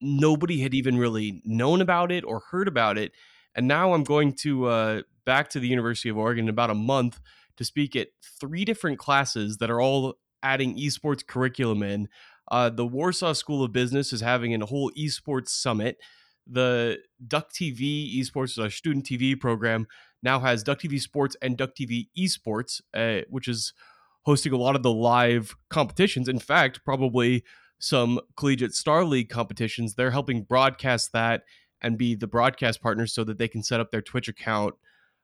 nobody 0.00 0.60
had 0.60 0.74
even 0.74 0.98
really 0.98 1.42
known 1.44 1.80
about 1.80 2.12
it 2.12 2.24
or 2.24 2.42
heard 2.50 2.68
about 2.68 2.98
it. 2.98 3.12
And 3.54 3.66
now 3.66 3.92
I'm 3.92 4.04
going 4.04 4.34
to 4.34 4.66
uh, 4.66 5.02
back 5.24 5.50
to 5.50 5.60
the 5.60 5.68
University 5.68 6.08
of 6.08 6.16
Oregon 6.16 6.44
in 6.44 6.48
about 6.48 6.70
a 6.70 6.74
month 6.74 7.20
to 7.56 7.64
speak 7.64 7.96
at 7.96 8.08
three 8.40 8.64
different 8.64 8.98
classes 8.98 9.58
that 9.58 9.70
are 9.70 9.80
all 9.80 10.14
adding 10.42 10.76
esports 10.76 11.26
curriculum 11.26 11.82
in. 11.82 12.08
Uh, 12.50 12.70
the 12.70 12.86
Warsaw 12.86 13.32
School 13.32 13.62
of 13.62 13.72
Business 13.72 14.12
is 14.12 14.20
having 14.20 14.60
a 14.60 14.66
whole 14.66 14.90
esports 14.98 15.48
summit. 15.48 15.98
The 16.46 16.98
Duck 17.26 17.52
TV 17.52 18.18
esports, 18.18 18.72
student 18.72 19.04
TV 19.04 19.38
program, 19.38 19.86
now 20.22 20.40
has 20.40 20.62
Duck 20.62 20.80
TV 20.80 21.00
Sports 21.00 21.36
and 21.42 21.56
Duck 21.56 21.70
TV 21.78 22.08
Esports, 22.18 22.80
uh, 22.94 23.24
which 23.28 23.48
is 23.48 23.74
hosting 24.22 24.52
a 24.52 24.56
lot 24.56 24.76
of 24.76 24.82
the 24.82 24.92
live 24.92 25.54
competitions. 25.68 26.28
In 26.28 26.38
fact, 26.38 26.84
probably 26.84 27.44
some 27.78 28.20
collegiate 28.36 28.74
star 28.74 29.04
league 29.04 29.28
competitions. 29.28 29.94
They're 29.94 30.10
helping 30.10 30.42
broadcast 30.42 31.12
that 31.12 31.42
and 31.80 31.98
be 31.98 32.14
the 32.14 32.26
broadcast 32.26 32.82
partners 32.82 33.12
so 33.12 33.24
that 33.24 33.38
they 33.38 33.48
can 33.48 33.62
set 33.62 33.80
up 33.80 33.90
their 33.90 34.02
Twitch 34.02 34.28
account. 34.28 34.74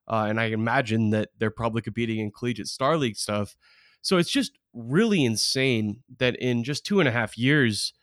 Uh, 0.07 0.27
and 0.29 0.39
I 0.39 0.47
imagine 0.47 1.11
that 1.11 1.31
they're 1.39 1.51
probably 1.51 1.83
competing 1.83 2.19
in 2.19 2.31
collegiate 2.31 2.69
star 2.69 2.97
league 2.97 3.17
stuff. 3.17 3.57
So 4.03 4.19
it's 4.19 4.31
just 4.31 4.59
really 4.75 5.25
insane 5.25 6.03
that 6.19 6.37
in 6.37 6.63
just 6.63 6.85
two 6.85 7.01
and 7.01 7.09
a 7.09 7.13
half 7.13 7.39
years, 7.39 7.95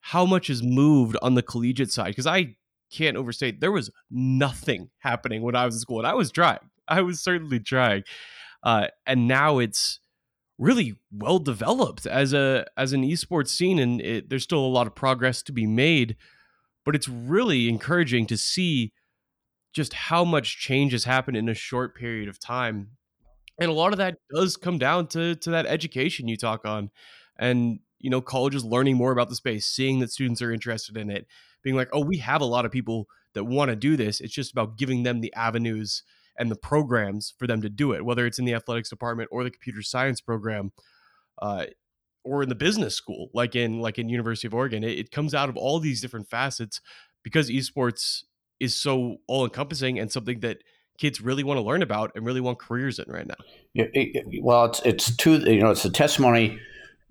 how 0.00 0.26
much 0.26 0.48
has 0.48 0.62
moved 0.62 1.16
on 1.22 1.34
the 1.34 1.42
collegiate 1.42 1.90
side. 1.90 2.08
Because 2.08 2.26
I 2.26 2.56
can't 2.92 3.16
overstate 3.16 3.60
there 3.60 3.72
was 3.72 3.90
nothing 4.10 4.90
happening 4.98 5.42
when 5.42 5.56
I 5.56 5.64
was 5.64 5.76
in 5.76 5.80
school, 5.80 5.98
and 5.98 6.06
I 6.06 6.14
was 6.14 6.30
trying. 6.30 6.58
I 6.86 7.00
was 7.00 7.20
certainly 7.20 7.60
trying. 7.60 8.04
Uh, 8.62 8.88
and 9.06 9.26
now 9.26 9.58
it's 9.58 10.00
really 10.58 10.96
well 11.10 11.38
developed 11.38 12.06
as 12.06 12.32
a 12.32 12.66
as 12.76 12.92
an 12.92 13.02
esports 13.02 13.48
scene, 13.48 13.78
and 13.78 14.00
it, 14.00 14.28
there's 14.28 14.42
still 14.42 14.64
a 14.64 14.66
lot 14.66 14.86
of 14.86 14.94
progress 14.94 15.42
to 15.44 15.52
be 15.52 15.66
made. 15.66 16.16
But 16.84 16.94
it's 16.94 17.08
really 17.08 17.68
encouraging 17.68 18.26
to 18.26 18.36
see 18.36 18.92
just 19.72 19.92
how 19.94 20.24
much 20.24 20.58
change 20.58 20.92
has 20.92 21.04
happened 21.04 21.36
in 21.36 21.48
a 21.48 21.54
short 21.54 21.94
period 21.96 22.28
of 22.28 22.38
time, 22.38 22.90
and 23.60 23.70
a 23.70 23.74
lot 23.74 23.92
of 23.92 23.98
that 23.98 24.16
does 24.34 24.56
come 24.56 24.78
down 24.78 25.06
to 25.08 25.36
to 25.36 25.50
that 25.50 25.66
education 25.66 26.28
you 26.28 26.36
talk 26.36 26.64
on, 26.64 26.90
and 27.38 27.80
you 27.98 28.10
know 28.10 28.20
colleges 28.20 28.64
learning 28.64 28.96
more 28.96 29.12
about 29.12 29.28
the 29.28 29.36
space, 29.36 29.66
seeing 29.66 30.00
that 30.00 30.10
students 30.10 30.42
are 30.42 30.52
interested 30.52 30.96
in 30.96 31.10
it, 31.10 31.26
being 31.62 31.76
like, 31.76 31.88
oh, 31.92 32.04
we 32.04 32.18
have 32.18 32.40
a 32.40 32.46
lot 32.46 32.64
of 32.64 32.72
people 32.72 33.06
that 33.34 33.44
want 33.44 33.70
to 33.70 33.76
do 33.76 33.96
this. 33.96 34.20
It's 34.20 34.34
just 34.34 34.52
about 34.52 34.76
giving 34.76 35.02
them 35.02 35.20
the 35.20 35.32
avenues 35.34 36.02
and 36.38 36.50
the 36.50 36.56
programs 36.56 37.34
for 37.38 37.46
them 37.46 37.62
to 37.62 37.68
do 37.68 37.92
it, 37.92 38.04
whether 38.04 38.26
it's 38.26 38.38
in 38.38 38.44
the 38.44 38.54
athletics 38.54 38.90
department 38.90 39.28
or 39.32 39.44
the 39.44 39.50
computer 39.50 39.82
science 39.82 40.20
program, 40.20 40.72
uh, 41.40 41.66
or 42.24 42.42
in 42.42 42.48
the 42.48 42.54
business 42.54 42.94
school, 42.94 43.30
like 43.34 43.54
in 43.54 43.80
like 43.80 43.98
in 43.98 44.08
University 44.08 44.46
of 44.46 44.54
Oregon. 44.54 44.84
It, 44.84 44.98
it 44.98 45.10
comes 45.10 45.34
out 45.34 45.48
of 45.48 45.56
all 45.56 45.80
these 45.80 46.00
different 46.00 46.28
facets 46.28 46.80
because 47.22 47.50
esports 47.50 48.22
is 48.60 48.74
so 48.76 49.16
all 49.26 49.44
encompassing 49.44 49.98
and 49.98 50.10
something 50.10 50.40
that 50.40 50.58
kids 50.98 51.20
really 51.20 51.42
want 51.42 51.58
to 51.58 51.62
learn 51.62 51.82
about 51.82 52.12
and 52.14 52.24
really 52.24 52.40
want 52.40 52.58
careers 52.58 52.98
in 52.98 53.10
right 53.10 53.26
now. 53.26 53.34
Yeah, 53.74 53.86
it, 53.92 54.42
well, 54.42 54.66
it's 54.66 54.80
it's 54.84 55.16
two. 55.16 55.38
You 55.38 55.60
know, 55.60 55.70
it's 55.70 55.84
a 55.84 55.90
testimony 55.90 56.58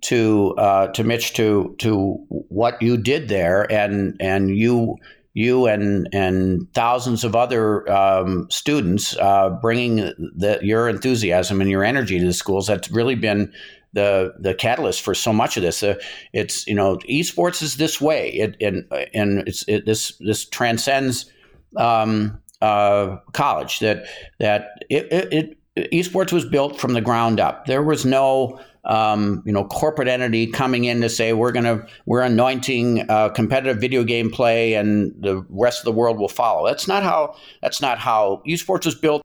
to 0.01 0.55
uh, 0.57 0.87
to 0.87 1.03
Mitch 1.03 1.33
to 1.33 1.75
to 1.79 2.13
what 2.29 2.81
you 2.81 2.97
did 2.97 3.27
there, 3.27 3.71
and 3.71 4.15
and 4.19 4.55
you 4.55 4.97
you 5.33 5.67
and 5.67 6.07
and 6.13 6.71
thousands 6.73 7.23
of 7.23 7.35
other 7.35 7.89
um, 7.91 8.49
students 8.49 9.15
uh, 9.17 9.49
bringing 9.61 9.97
the, 10.35 10.59
your 10.61 10.89
enthusiasm 10.89 11.61
and 11.61 11.69
your 11.69 11.83
energy 11.83 12.19
to 12.19 12.25
the 12.25 12.33
schools. 12.33 12.67
That's 12.67 12.91
really 12.91 13.15
been 13.15 13.51
the 13.93 14.33
the 14.39 14.53
catalyst 14.53 15.01
for 15.01 15.13
so 15.13 15.33
much 15.33 15.57
of 15.57 15.63
this. 15.63 15.83
Uh, 15.83 15.95
it's 16.33 16.65
you 16.67 16.75
know 16.75 16.97
esports 17.09 17.61
is 17.61 17.77
this 17.77 17.99
way, 17.99 18.29
it, 18.31 18.57
and 18.61 18.85
and 19.13 19.47
it's 19.47 19.63
it, 19.67 19.85
this 19.85 20.13
this 20.19 20.45
transcends 20.45 21.31
um, 21.77 22.39
uh, 22.61 23.17
college. 23.33 23.79
That 23.79 24.05
that 24.39 24.83
it, 24.89 25.57
it, 25.75 25.91
esports 25.91 26.31
was 26.31 26.45
built 26.45 26.79
from 26.79 26.93
the 26.93 27.01
ground 27.01 27.39
up. 27.39 27.65
There 27.65 27.83
was 27.83 28.05
no 28.05 28.59
um, 28.83 29.43
you 29.45 29.51
know, 29.51 29.65
corporate 29.65 30.07
entity 30.07 30.47
coming 30.47 30.85
in 30.85 31.01
to 31.01 31.09
say 31.09 31.33
we're 31.33 31.51
to 31.51 31.85
we're 32.05 32.21
anointing 32.21 33.09
uh, 33.09 33.29
competitive 33.29 33.79
video 33.79 34.03
game 34.03 34.31
play 34.31 34.73
and 34.73 35.13
the 35.19 35.45
rest 35.49 35.79
of 35.79 35.85
the 35.85 35.91
world 35.91 36.17
will 36.19 36.29
follow. 36.29 36.65
That's 36.65 36.87
not 36.87 37.03
how 37.03 37.35
that's 37.61 37.81
not 37.81 37.99
how 37.99 38.41
esports 38.47 38.85
was 38.85 38.95
built. 38.95 39.21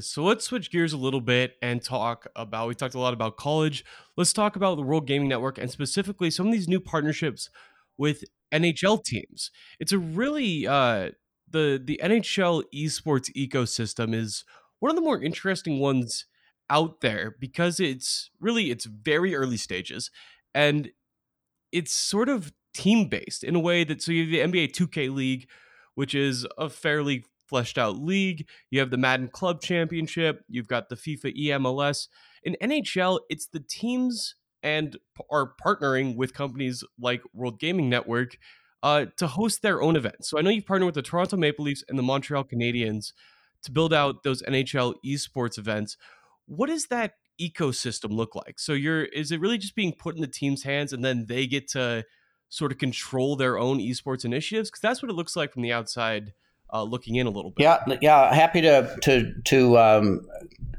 So 0.00 0.24
let's 0.24 0.44
switch 0.44 0.70
gears 0.70 0.92
a 0.92 0.98
little 0.98 1.22
bit 1.22 1.56
and 1.62 1.82
talk 1.82 2.26
about. 2.36 2.68
We 2.68 2.74
talked 2.74 2.94
a 2.94 2.98
lot 3.00 3.14
about 3.14 3.38
college. 3.38 3.84
Let's 4.16 4.32
talk 4.32 4.54
about 4.54 4.76
the 4.76 4.82
World 4.82 5.06
Gaming 5.06 5.28
Network 5.28 5.56
and 5.56 5.70
specifically 5.70 6.30
some 6.30 6.46
of 6.46 6.52
these 6.52 6.68
new 6.68 6.80
partnerships 6.80 7.48
with 7.96 8.24
NHL 8.52 9.02
teams. 9.02 9.50
It's 9.80 9.92
a 9.92 9.98
really 9.98 10.66
uh, 10.66 11.10
the 11.48 11.80
the 11.82 11.98
NHL 12.02 12.64
esports 12.74 13.32
ecosystem 13.34 14.14
is 14.14 14.44
one 14.80 14.90
of 14.90 14.96
the 14.96 15.02
more 15.02 15.20
interesting 15.20 15.78
ones 15.80 16.26
out 16.68 17.00
there 17.00 17.34
because 17.40 17.80
it's 17.80 18.30
really 18.38 18.70
it's 18.70 18.84
very 18.84 19.34
early 19.34 19.56
stages 19.56 20.10
and 20.54 20.90
it's 21.72 21.92
sort 21.92 22.28
of 22.28 22.52
team 22.74 23.08
based 23.08 23.42
in 23.42 23.56
a 23.56 23.60
way 23.60 23.82
that 23.84 24.02
so 24.02 24.12
you 24.12 24.24
have 24.24 24.52
the 24.52 24.58
NBA 24.58 24.72
2K 24.72 25.14
League, 25.14 25.48
which 25.94 26.14
is 26.14 26.46
a 26.58 26.68
fairly 26.68 27.24
fleshed 27.48 27.78
out 27.78 27.98
league. 27.98 28.46
You 28.70 28.80
have 28.80 28.90
the 28.90 28.96
Madden 28.96 29.28
Club 29.28 29.60
Championship. 29.60 30.44
You've 30.48 30.68
got 30.68 30.88
the 30.88 30.96
FIFA 30.96 31.36
EMLS. 31.36 32.08
In 32.42 32.56
NHL, 32.62 33.20
it's 33.28 33.46
the 33.46 33.60
teams 33.60 34.34
and 34.62 34.96
are 35.30 35.52
partnering 35.64 36.16
with 36.16 36.34
companies 36.34 36.82
like 36.98 37.22
World 37.32 37.60
Gaming 37.60 37.88
Network 37.88 38.36
uh, 38.82 39.06
to 39.16 39.26
host 39.26 39.62
their 39.62 39.82
own 39.82 39.96
events. 39.96 40.28
So 40.30 40.38
I 40.38 40.42
know 40.42 40.50
you've 40.50 40.66
partnered 40.66 40.86
with 40.86 40.94
the 40.94 41.02
Toronto 41.02 41.36
Maple 41.36 41.64
Leafs 41.64 41.84
and 41.88 41.98
the 41.98 42.02
Montreal 42.02 42.44
Canadiens 42.44 43.12
to 43.62 43.72
build 43.72 43.92
out 43.92 44.22
those 44.22 44.42
NHL 44.42 44.94
esports 45.04 45.58
events 45.58 45.96
what 46.46 46.68
does 46.68 46.86
that 46.86 47.14
ecosystem 47.40 48.12
look 48.12 48.34
like? 48.34 48.58
So 48.58 48.72
you're 48.72 49.04
is 49.04 49.30
it 49.30 49.40
really 49.40 49.58
just 49.58 49.74
being 49.74 49.92
put 49.92 50.14
in 50.14 50.20
the 50.20 50.26
team's 50.26 50.62
hands 50.62 50.92
and 50.92 51.04
then 51.04 51.26
they 51.28 51.46
get 51.46 51.68
to 51.70 52.04
sort 52.48 52.72
of 52.72 52.78
control 52.78 53.36
their 53.36 53.58
own 53.58 53.78
esports 53.78 54.24
initiatives? 54.24 54.70
Because 54.70 54.80
that's 54.80 55.02
what 55.02 55.10
it 55.10 55.14
looks 55.14 55.36
like 55.36 55.52
from 55.52 55.62
the 55.62 55.72
outside. 55.72 56.32
Uh, 56.72 56.82
looking 56.82 57.14
in 57.14 57.26
a 57.26 57.30
little 57.30 57.52
bit. 57.52 57.62
Yeah, 57.62 57.84
yeah. 58.02 58.34
Happy 58.34 58.60
to 58.62 58.96
to 59.02 59.32
to 59.44 59.78
um, 59.78 60.26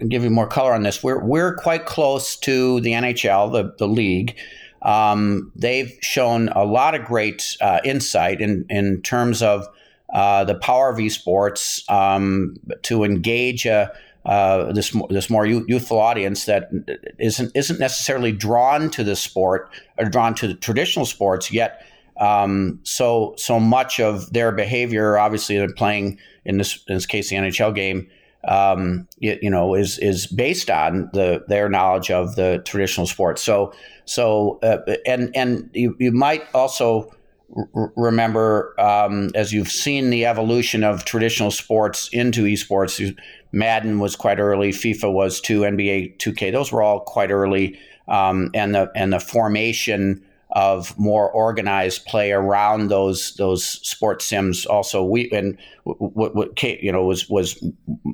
give 0.07 0.23
you 0.23 0.29
more 0.29 0.47
color 0.47 0.73
on 0.73 0.83
this. 0.83 1.01
We're 1.01 1.23
we're 1.23 1.55
quite 1.55 1.85
close 1.85 2.35
to 2.37 2.81
the 2.81 2.91
NHL, 2.91 3.51
the 3.51 3.73
the 3.77 3.87
league. 3.87 4.37
Um, 4.81 5.51
they've 5.55 5.97
shown 6.01 6.49
a 6.49 6.63
lot 6.65 6.93
of 6.93 7.05
great 7.05 7.57
uh, 7.61 7.79
insight 7.83 8.41
in 8.41 8.65
in 8.69 9.01
terms 9.01 9.41
of 9.41 9.67
uh, 10.13 10.43
the 10.43 10.55
power 10.55 10.89
of 10.89 10.97
esports 10.97 11.89
um, 11.91 12.57
to 12.83 13.03
engage 13.03 13.65
a, 13.65 13.91
uh, 14.25 14.71
this 14.73 14.95
this 15.09 15.29
more 15.29 15.45
youthful 15.45 15.99
audience 15.99 16.45
that 16.45 16.69
isn't 17.17 17.51
isn't 17.55 17.79
necessarily 17.79 18.33
drawn 18.33 18.89
to 18.89 19.03
the 19.03 19.15
sport 19.15 19.69
or 19.97 20.05
drawn 20.05 20.35
to 20.35 20.47
the 20.47 20.53
traditional 20.53 21.05
sports 21.05 21.51
yet. 21.51 21.85
Um, 22.19 22.79
so 22.83 23.35
so 23.37 23.59
much 23.59 23.99
of 23.99 24.31
their 24.33 24.51
behavior, 24.51 25.17
obviously, 25.17 25.57
they're 25.57 25.73
playing 25.73 26.19
in 26.45 26.57
this 26.57 26.83
in 26.87 26.95
this 26.95 27.05
case 27.05 27.29
the 27.29 27.35
NHL 27.35 27.75
game. 27.75 28.09
Um, 28.47 29.07
you, 29.17 29.37
you, 29.41 29.49
know, 29.49 29.75
is 29.75 29.99
is 29.99 30.27
based 30.27 30.69
on 30.69 31.09
the 31.13 31.43
their 31.47 31.69
knowledge 31.69 32.11
of 32.11 32.35
the 32.35 32.61
traditional 32.65 33.07
sports. 33.07 33.41
So 33.41 33.73
so 34.05 34.59
uh, 34.63 34.77
and 35.05 35.35
and 35.35 35.69
you, 35.73 35.95
you 35.99 36.11
might 36.11 36.43
also 36.53 37.11
r- 37.55 37.91
remember 37.95 38.79
um, 38.79 39.31
as 39.35 39.53
you've 39.53 39.71
seen 39.71 40.09
the 40.09 40.25
evolution 40.25 40.83
of 40.83 41.05
traditional 41.05 41.51
sports 41.51 42.09
into 42.13 42.43
esports. 42.43 43.15
Madden 43.51 43.99
was 43.99 44.15
quite 44.15 44.39
early. 44.39 44.69
FIFA 44.69 45.11
was 45.11 45.39
too. 45.41 45.61
NBA 45.61 46.17
2K. 46.17 46.51
Those 46.51 46.71
were 46.71 46.81
all 46.81 47.01
quite 47.01 47.31
early. 47.31 47.79
Um, 48.07 48.51
and 48.53 48.73
the 48.73 48.91
and 48.95 49.11
the 49.11 49.19
formation 49.19 50.23
of 50.51 50.97
more 50.97 51.29
organized 51.29 52.05
play 52.05 52.31
around 52.31 52.87
those 52.87 53.33
those 53.35 53.65
sports 53.65 54.25
sims. 54.25 54.65
Also 54.65 55.03
we 55.03 55.29
and 55.31 55.57
what 55.83 56.35
what 56.35 56.63
you 56.63 56.91
know 56.91 57.05
was 57.05 57.29
was 57.29 57.63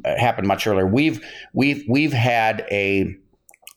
happened 0.06 0.48
much 0.48 0.66
earlier. 0.66 0.88
We've 0.88 1.24
we've 1.54 1.84
we've 1.88 2.14
had 2.14 2.66
a 2.72 3.16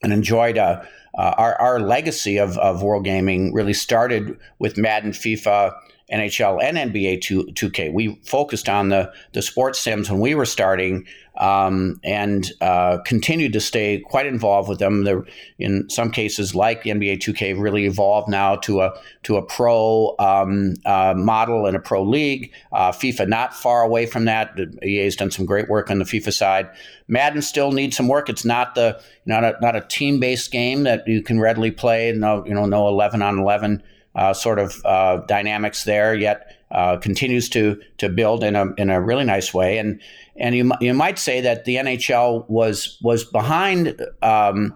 and 0.03 0.13
enjoyed 0.13 0.57
a 0.57 0.87
uh, 1.17 1.35
our, 1.39 1.55
our 1.55 1.81
legacy 1.81 2.37
of, 2.39 2.59
of 2.59 2.83
world 2.83 3.05
gaming 3.05 3.53
really 3.53 3.73
started 3.73 4.39
with 4.59 4.77
Madden, 4.77 5.13
FIFA, 5.13 5.75
NHL, 6.13 6.63
and 6.63 6.77
NBA 6.77 7.21
2, 7.21 7.47
2K. 7.47 7.93
We 7.93 8.21
focused 8.25 8.69
on 8.69 8.91
the, 8.91 9.13
the 9.33 9.43
sports 9.43 9.81
sims 9.81 10.09
when 10.09 10.21
we 10.21 10.37
were 10.37 10.47
starting 10.47 11.05
um, 11.39 12.01
and 12.05 12.51
uh, 12.61 12.99
continued 13.05 13.53
to 13.55 13.61
stay 13.61 13.99
quite 13.99 14.27
involved 14.27 14.69
with 14.69 14.79
them. 14.79 15.05
They're, 15.05 15.25
in 15.59 15.91
some 15.91 16.11
cases, 16.11 16.55
like 16.55 16.83
the 16.83 16.91
NBA 16.91 17.19
2K, 17.19 17.61
really 17.61 17.87
evolved 17.87 18.29
now 18.29 18.57
to 18.57 18.83
a 18.83 18.93
to 19.25 19.37
a 19.37 19.43
pro 19.43 20.15
um, 20.19 20.75
uh, 20.85 21.15
model 21.17 21.67
and 21.67 21.77
a 21.77 21.81
pro 21.81 22.03
league. 22.03 22.53
Uh, 22.73 22.93
FIFA 22.93 23.29
not 23.29 23.55
far 23.55 23.83
away 23.83 24.07
from 24.07 24.27
that. 24.27 24.57
EA 24.85 25.05
has 25.05 25.17
done 25.17 25.31
some 25.31 25.45
great 25.45 25.69
work 25.69 25.91
on 25.91 25.99
the 25.99 26.05
FIFA 26.05 26.33
side. 26.33 26.71
Madden 27.09 27.43
still 27.43 27.73
needs 27.73 27.97
some 27.97 28.09
work. 28.09 28.29
It's 28.29 28.45
not 28.45 28.75
the 28.75 29.01
not 29.27 29.45
a 29.45 29.57
not 29.61 29.77
a 29.77 29.81
team 29.81 30.21
based 30.21 30.51
game 30.53 30.85
that 30.85 31.07
you 31.07 31.23
can 31.23 31.41
readily 31.41 31.71
play. 31.71 32.13
No, 32.13 32.47
you 32.47 32.55
know, 32.55 32.67
no 32.67 32.89
eleven 32.89 33.23
on 33.23 33.39
eleven. 33.39 33.83
Uh, 34.17 34.33
sort 34.33 34.59
of 34.59 34.75
uh, 34.87 35.19
dynamics 35.29 35.85
there, 35.85 36.15
yet 36.15 36.57
uh, 36.71 36.97
continues 36.97 37.51
to 37.51 37.79
to 37.99 38.09
build 38.09 38.43
in 38.43 38.57
a 38.57 38.73
in 38.79 38.89
a 38.89 39.01
really 39.01 39.25
nice 39.25 39.53
way. 39.53 39.77
And 39.79 40.01
and 40.37 40.55
you 40.55 40.73
you 40.81 40.95
might 40.95 41.19
say 41.19 41.41
that 41.43 41.67
the 41.67 41.77
NHL 41.77 42.49
was 42.49 42.99
was 43.03 43.25
behind. 43.25 44.01
Um, 44.23 44.75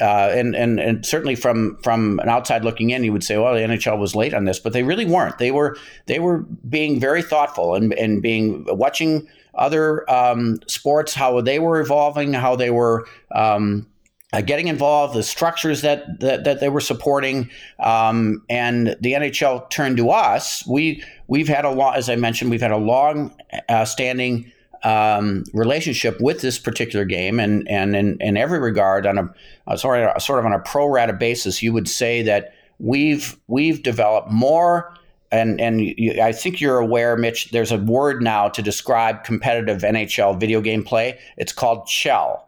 uh, 0.00 0.30
and, 0.32 0.54
and 0.54 0.78
and 0.78 1.04
certainly 1.04 1.34
from 1.34 1.78
from 1.82 2.20
an 2.20 2.28
outside 2.28 2.62
looking 2.64 2.90
in, 2.90 3.02
you 3.02 3.12
would 3.12 3.24
say, 3.24 3.36
well, 3.36 3.54
the 3.54 3.60
NHL 3.60 3.98
was 3.98 4.14
late 4.14 4.32
on 4.32 4.44
this, 4.44 4.60
but 4.60 4.72
they 4.72 4.82
really 4.82 5.04
weren't. 5.04 5.38
They 5.38 5.50
were 5.50 5.76
they 6.06 6.20
were 6.20 6.40
being 6.68 7.00
very 7.00 7.22
thoughtful 7.22 7.74
and 7.74 7.92
and 7.94 8.22
being 8.22 8.64
watching 8.68 9.28
other 9.54 10.08
um, 10.10 10.58
sports 10.66 11.14
how 11.14 11.40
they 11.40 11.58
were 11.58 11.80
evolving, 11.80 12.32
how 12.32 12.54
they 12.54 12.70
were 12.70 13.06
um, 13.34 13.86
uh, 14.34 14.40
getting 14.40 14.66
involved, 14.66 15.14
the 15.14 15.22
structures 15.22 15.82
that 15.82 16.18
that, 16.18 16.42
that 16.42 16.58
they 16.58 16.68
were 16.68 16.80
supporting, 16.80 17.48
um, 17.78 18.42
and 18.50 18.96
the 19.00 19.12
NHL 19.12 19.70
turned 19.70 19.96
to 19.98 20.10
us. 20.10 20.66
We 20.66 21.04
we've 21.28 21.46
had 21.46 21.64
a 21.64 21.70
long, 21.70 21.94
as 21.94 22.10
I 22.10 22.16
mentioned, 22.16 22.50
we've 22.50 22.60
had 22.60 22.72
a 22.72 22.76
long 22.76 23.32
uh, 23.68 23.84
standing 23.84 24.50
um, 24.82 25.44
relationship 25.52 26.20
with 26.20 26.40
this 26.40 26.58
particular 26.58 27.04
game, 27.04 27.38
and 27.38 27.68
and 27.68 27.94
in, 27.94 28.16
in 28.20 28.36
every 28.36 28.58
regard, 28.58 29.06
on 29.06 29.18
a, 29.18 29.34
a 29.68 29.78
sort 29.78 30.00
of 30.00 30.20
sort 30.20 30.40
of 30.40 30.46
on 30.46 30.52
a 30.52 30.58
pro 30.58 30.88
rata 30.88 31.12
basis, 31.12 31.62
you 31.62 31.72
would 31.72 31.88
say 31.88 32.20
that 32.22 32.54
we've 32.80 33.38
we've 33.46 33.82
developed 33.84 34.32
more. 34.32 34.94
And, 35.30 35.60
and 35.60 35.80
you, 35.80 36.20
I 36.22 36.30
think 36.30 36.60
you're 36.60 36.78
aware, 36.78 37.16
Mitch. 37.16 37.50
There's 37.50 37.72
a 37.72 37.78
word 37.78 38.22
now 38.22 38.48
to 38.48 38.62
describe 38.62 39.24
competitive 39.24 39.82
NHL 39.82 40.38
video 40.38 40.60
game 40.60 40.84
play. 40.84 41.18
It's 41.36 41.52
called 41.52 41.88
CHEL 41.88 42.43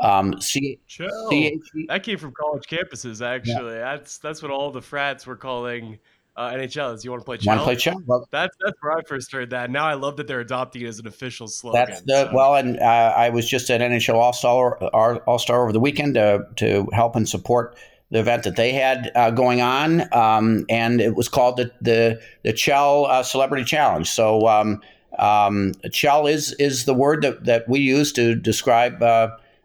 Um, 0.00 0.40
C- 0.40 0.78
that 0.88 2.00
came 2.02 2.18
from 2.18 2.32
college 2.32 2.64
campuses. 2.66 3.24
Actually, 3.24 3.74
yeah. 3.74 3.96
that's 3.96 4.18
that's 4.18 4.42
what 4.42 4.50
all 4.50 4.70
the 4.70 4.80
frats 4.80 5.26
were 5.26 5.36
calling 5.36 5.98
uh, 6.36 6.52
NHL. 6.52 6.94
Is 6.94 7.04
you 7.04 7.10
want 7.10 7.20
to 7.20 7.24
play 7.24 7.36
Chell? 7.36 7.56
Want 7.56 7.60
to 7.60 7.64
play 7.64 7.76
Chell? 7.76 8.02
Well, 8.06 8.26
that's 8.30 8.56
that's 8.64 8.76
where 8.80 8.96
I 8.96 9.02
first 9.02 9.30
heard 9.32 9.50
that. 9.50 9.70
Now 9.70 9.86
I 9.86 9.94
love 9.94 10.16
that 10.16 10.26
they're 10.26 10.40
adopting 10.40 10.82
it 10.82 10.86
as 10.86 10.98
an 10.98 11.06
official 11.06 11.48
slogan. 11.48 11.84
That's 11.86 12.02
the 12.02 12.28
so. 12.28 12.34
well, 12.34 12.54
and 12.54 12.78
uh, 12.78 13.14
I 13.16 13.30
was 13.30 13.48
just 13.48 13.70
at 13.70 13.80
NHL 13.80 14.14
All 14.14 14.32
Star 14.32 14.76
All 14.84 15.38
Star 15.38 15.62
over 15.62 15.72
the 15.72 15.80
weekend 15.80 16.14
to 16.14 16.46
to 16.56 16.88
help 16.92 17.16
and 17.16 17.28
support 17.28 17.76
the 18.10 18.20
event 18.20 18.44
that 18.44 18.56
they 18.56 18.72
had 18.72 19.12
uh, 19.14 19.30
going 19.30 19.60
on, 19.60 20.12
um, 20.14 20.64
and 20.68 21.00
it 21.00 21.14
was 21.14 21.28
called 21.28 21.56
the 21.56 21.70
the 21.80 22.20
the 22.42 22.52
Chell 22.52 23.06
uh, 23.06 23.22
Celebrity 23.22 23.64
Challenge. 23.64 24.08
So. 24.08 24.46
Um, 24.48 24.80
um, 25.18 25.72
Chell 25.92 26.28
is 26.28 26.52
is 26.54 26.84
the 26.84 26.94
word 26.94 27.22
that, 27.22 27.44
that 27.44 27.68
we 27.68 27.80
use 27.80 28.12
to 28.12 28.36
describe 28.36 29.02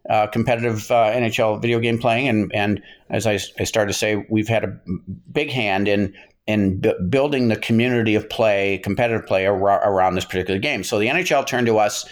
uh, 0.10 0.28
competitive 0.28 0.92
uh, 0.92 1.12
NHL 1.12 1.62
video 1.62 1.80
game 1.80 1.98
playing, 1.98 2.28
and 2.28 2.52
and 2.54 2.82
as 3.10 3.26
I, 3.26 3.40
I 3.60 3.64
started 3.64 3.92
to 3.92 3.98
say, 3.98 4.26
we've 4.30 4.48
had 4.48 4.64
a 4.64 4.80
big 5.32 5.50
hand 5.50 5.88
in 5.88 6.14
in 6.48 6.80
b- 6.80 6.94
building 7.10 7.48
the 7.48 7.56
community 7.56 8.16
of 8.16 8.30
play, 8.30 8.80
competitive 8.84 9.26
play 9.26 9.48
ar- 9.48 9.58
around 9.58 10.16
this 10.16 10.26
particular 10.26 10.60
game. 10.60 10.84
So 10.84 11.00
the 11.00 11.08
NHL 11.08 11.48
turned 11.48 11.68
to 11.68 11.80
us, 11.80 12.08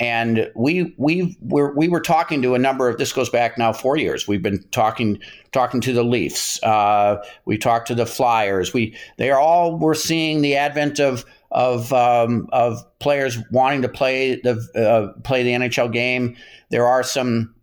and 0.00 0.50
we 0.56 0.94
we 0.96 1.36
were 1.40 1.74
we 1.74 1.88
were 1.88 2.00
talking 2.00 2.42
to 2.42 2.54
a 2.54 2.58
number 2.58 2.88
of. 2.88 2.98
This 2.98 3.12
goes 3.12 3.28
back 3.28 3.58
now 3.58 3.72
four 3.72 3.96
years. 3.96 4.26
We've 4.26 4.42
been 4.42 4.62
talking 4.70 5.20
talking 5.52 5.80
to 5.82 5.92
the 5.92 6.02
Leafs. 6.02 6.62
Uh, 6.62 7.22
we 7.44 7.58
talked 7.58 7.88
to 7.88 7.94
the 7.94 8.06
Flyers. 8.06 8.72
We 8.72 8.96
they 9.18 9.30
all 9.30 9.78
we're 9.78 9.94
seeing 9.94 10.40
the 10.40 10.56
advent 10.56 10.98
of 10.98 11.24
of 11.54 11.92
um, 11.92 12.48
of 12.52 12.84
players 12.98 13.38
wanting 13.50 13.82
to 13.82 13.88
play 13.88 14.40
the 14.40 14.56
uh, 14.74 15.18
play 15.22 15.42
the 15.42 15.52
NHL 15.52 15.92
game. 15.92 16.36
There 16.70 16.86
are 16.86 17.02
some 17.02 17.54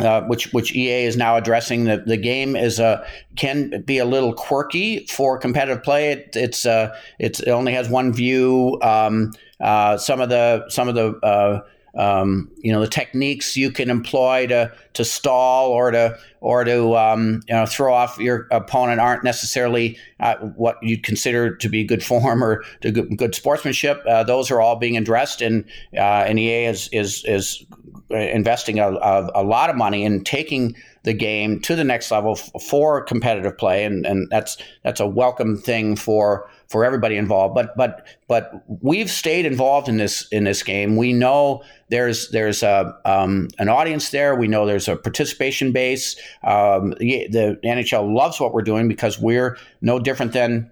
uh, 0.00 0.22
which 0.22 0.52
which 0.52 0.74
EA 0.74 1.04
is 1.04 1.16
now 1.16 1.36
addressing. 1.36 1.84
The 1.84 2.02
the 2.06 2.16
game 2.16 2.56
is 2.56 2.78
a 2.78 3.04
can 3.36 3.82
be 3.82 3.98
a 3.98 4.04
little 4.04 4.32
quirky 4.32 5.06
for 5.06 5.36
competitive 5.38 5.82
play. 5.82 6.12
It, 6.12 6.36
it's 6.36 6.64
uh, 6.64 6.96
it's 7.18 7.40
it 7.40 7.50
only 7.50 7.74
has 7.74 7.88
one 7.88 8.12
view. 8.12 8.78
Um, 8.82 9.32
uh, 9.60 9.98
some 9.98 10.20
of 10.20 10.28
the 10.28 10.64
some 10.68 10.88
of 10.88 10.94
the 10.94 11.14
uh, 11.22 11.60
um, 11.94 12.50
you 12.58 12.72
know 12.72 12.80
the 12.80 12.88
techniques 12.88 13.56
you 13.56 13.70
can 13.70 13.90
employ 13.90 14.46
to 14.46 14.72
to 14.94 15.04
stall 15.04 15.70
or 15.70 15.90
to 15.90 16.18
or 16.40 16.64
to 16.64 16.96
um, 16.96 17.42
you 17.48 17.54
know 17.54 17.66
throw 17.66 17.92
off 17.92 18.18
your 18.18 18.46
opponent 18.50 19.00
aren't 19.00 19.24
necessarily 19.24 19.98
uh, 20.20 20.36
what 20.36 20.76
you'd 20.82 21.02
consider 21.02 21.56
to 21.56 21.68
be 21.68 21.84
good 21.84 22.04
form 22.04 22.42
or 22.42 22.64
to 22.80 22.90
good, 22.90 23.16
good 23.16 23.34
sportsmanship. 23.34 24.02
Uh, 24.08 24.22
those 24.22 24.50
are 24.50 24.60
all 24.60 24.76
being 24.76 24.96
addressed, 24.96 25.42
and 25.42 25.64
uh, 25.98 26.26
EA 26.28 26.66
is 26.66 26.88
is 26.92 27.24
is 27.24 27.64
investing 28.10 28.78
a, 28.78 28.88
a, 28.88 29.30
a, 29.36 29.42
lot 29.44 29.70
of 29.70 29.76
money 29.76 30.04
in 30.04 30.24
taking 30.24 30.74
the 31.04 31.12
game 31.12 31.60
to 31.60 31.76
the 31.76 31.84
next 31.84 32.10
level 32.10 32.32
f- 32.32 32.62
for 32.62 33.02
competitive 33.02 33.56
play, 33.56 33.84
and, 33.84 34.04
and 34.04 34.28
that's 34.30 34.56
that's 34.82 35.00
a 35.00 35.06
welcome 35.06 35.56
thing 35.56 35.96
for 35.96 36.50
for 36.70 36.84
everybody 36.84 37.16
involved. 37.16 37.54
But 37.54 37.76
but 37.76 38.06
but 38.28 38.64
we've 38.80 39.10
stayed 39.10 39.44
involved 39.44 39.88
in 39.88 39.98
this 39.98 40.26
in 40.28 40.44
this 40.44 40.62
game. 40.62 40.96
We 40.96 41.12
know 41.12 41.62
there's 41.88 42.30
there's 42.30 42.62
a 42.62 42.96
um, 43.04 43.48
an 43.58 43.68
audience 43.68 44.10
there. 44.10 44.34
We 44.36 44.48
know 44.48 44.64
there's 44.64 44.88
a 44.88 44.96
participation 44.96 45.72
base. 45.72 46.16
Um, 46.44 46.94
the, 46.98 47.26
the 47.28 47.58
NHL 47.64 48.14
loves 48.14 48.40
what 48.40 48.54
we're 48.54 48.62
doing 48.62 48.88
because 48.88 49.18
we're 49.18 49.58
no 49.82 49.98
different 49.98 50.32
than 50.32 50.70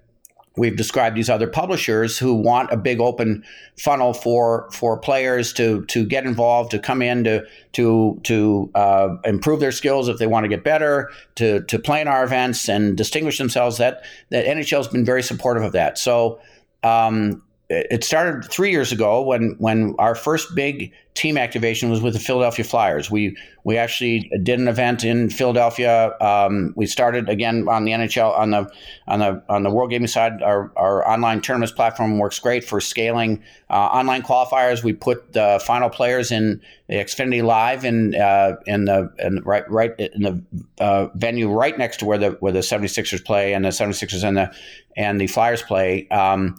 we've 0.59 0.77
described 0.77 1.17
these 1.17 1.31
other 1.31 1.47
publishers 1.47 2.19
who 2.19 2.35
want 2.35 2.71
a 2.73 2.77
big 2.77 3.01
open 3.01 3.45
funnel 3.79 4.13
for 4.13 4.69
for 4.73 4.99
players 4.99 5.53
to 5.55 5.85
to 5.87 6.05
get 6.05 6.25
involved, 6.25 6.71
to 6.73 6.79
come 6.79 7.01
in, 7.01 7.25
to 7.25 7.47
to 7.73 8.21
to 8.25 8.71
uh, 8.75 9.17
improve 9.25 9.61
their 9.61 9.73
skills 9.73 10.09
if 10.09 10.19
they 10.19 10.27
want 10.27 10.45
to 10.45 10.49
get 10.49 10.65
better, 10.65 11.11
to 11.37 11.63
to 11.65 11.79
play 11.79 12.01
in 12.01 12.09
our 12.09 12.25
events 12.25 12.69
and 12.69 12.97
distinguish 12.97 13.39
themselves. 13.39 13.79
That 13.79 14.05
that 14.31 14.45
NHL 14.45 14.79
has 14.79 14.89
been 14.89 15.05
very 15.05 15.23
supportive 15.23 15.63
of 15.63 15.73
that. 15.73 15.99
So. 15.99 16.41
Um, 16.85 17.43
it 17.71 18.03
started 18.03 18.51
three 18.51 18.71
years 18.71 18.93
ago 18.93 19.21
when 19.21 19.55
when 19.59 19.95
our 19.99 20.15
first 20.15 20.55
big 20.55 20.91
team 21.13 21.37
activation 21.37 21.91
was 21.91 22.01
with 22.01 22.15
the 22.15 22.21
Philadelphia 22.21 22.65
Flyers. 22.65 23.11
We 23.11 23.37
we 23.65 23.77
actually 23.77 24.31
did 24.43 24.59
an 24.59 24.69
event 24.69 25.05
in 25.05 25.29
Philadelphia. 25.29 26.17
Um, 26.19 26.73
we 26.77 26.87
started 26.87 27.29
again 27.29 27.69
on 27.69 27.85
the 27.85 27.93
NHL 27.93 28.39
on 28.39 28.53
the 28.53 28.73
on 29.07 29.19
the 29.19 29.43
on 29.51 29.65
the 29.65 29.71
World 29.71 29.91
Gaming 29.91 30.09
side. 30.09 30.43
Our, 30.43 30.73
our 30.77 31.07
online 31.07 31.43
tournaments 31.43 31.73
platform 31.73 32.19
works 32.19 32.39
great 32.39 32.65
for 32.65 32.81
scaling 32.81 33.43
uh, 33.69 33.75
online 33.75 34.23
qualifiers. 34.23 34.83
We 34.83 34.95
put 34.95 35.35
the 35.35 35.61
final 35.67 35.91
players 35.91 36.33
in 36.33 36.63
the 36.89 36.95
Xfinity 36.95 37.43
Live 37.45 37.85
in 37.85 38.15
uh, 38.15 38.57
in 38.65 38.87
the 38.87 39.13
in 39.19 39.43
right 39.45 39.71
right 39.71 39.93
in 39.99 40.23
the 40.23 40.43
uh, 40.79 41.09
venue 41.17 41.51
right 41.53 41.77
next 41.77 41.99
to 41.99 42.07
where 42.07 42.17
the 42.17 42.31
where 42.41 42.53
the 42.53 42.61
76ers 42.61 43.23
play 43.23 43.53
and 43.53 43.67
the 43.67 43.71
76ers 43.71 44.25
and 44.25 44.39
the 44.39 44.55
and 44.97 45.21
the 45.21 45.27
Flyers 45.27 45.61
play. 45.61 46.09
Um, 46.09 46.57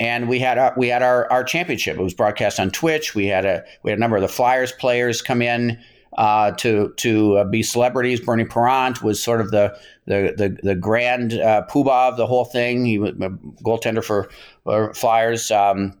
and 0.00 0.30
we 0.30 0.38
had 0.38 0.56
our, 0.56 0.72
we 0.76 0.88
had 0.88 1.02
our, 1.02 1.30
our 1.30 1.44
championship. 1.44 1.98
It 1.98 2.02
was 2.02 2.14
broadcast 2.14 2.58
on 2.58 2.70
Twitch. 2.70 3.14
We 3.14 3.26
had 3.26 3.44
a 3.44 3.62
we 3.82 3.90
had 3.90 3.98
a 3.98 4.00
number 4.00 4.16
of 4.16 4.22
the 4.22 4.28
Flyers 4.28 4.72
players 4.72 5.20
come 5.20 5.42
in 5.42 5.78
uh, 6.16 6.52
to 6.52 6.94
to 6.96 7.36
uh, 7.36 7.44
be 7.44 7.62
celebrities. 7.62 8.18
Bernie 8.18 8.46
Parent 8.46 9.02
was 9.02 9.22
sort 9.22 9.42
of 9.42 9.50
the 9.50 9.78
the 10.06 10.34
the, 10.36 10.58
the 10.62 10.74
grand 10.74 11.34
uh, 11.34 11.66
poobah 11.70 12.08
of 12.08 12.16
the 12.16 12.26
whole 12.26 12.46
thing. 12.46 12.86
He 12.86 12.98
was 12.98 13.10
a 13.10 13.30
goaltender 13.62 14.02
for, 14.02 14.30
for 14.64 14.94
Flyers, 14.94 15.50
um, 15.50 15.92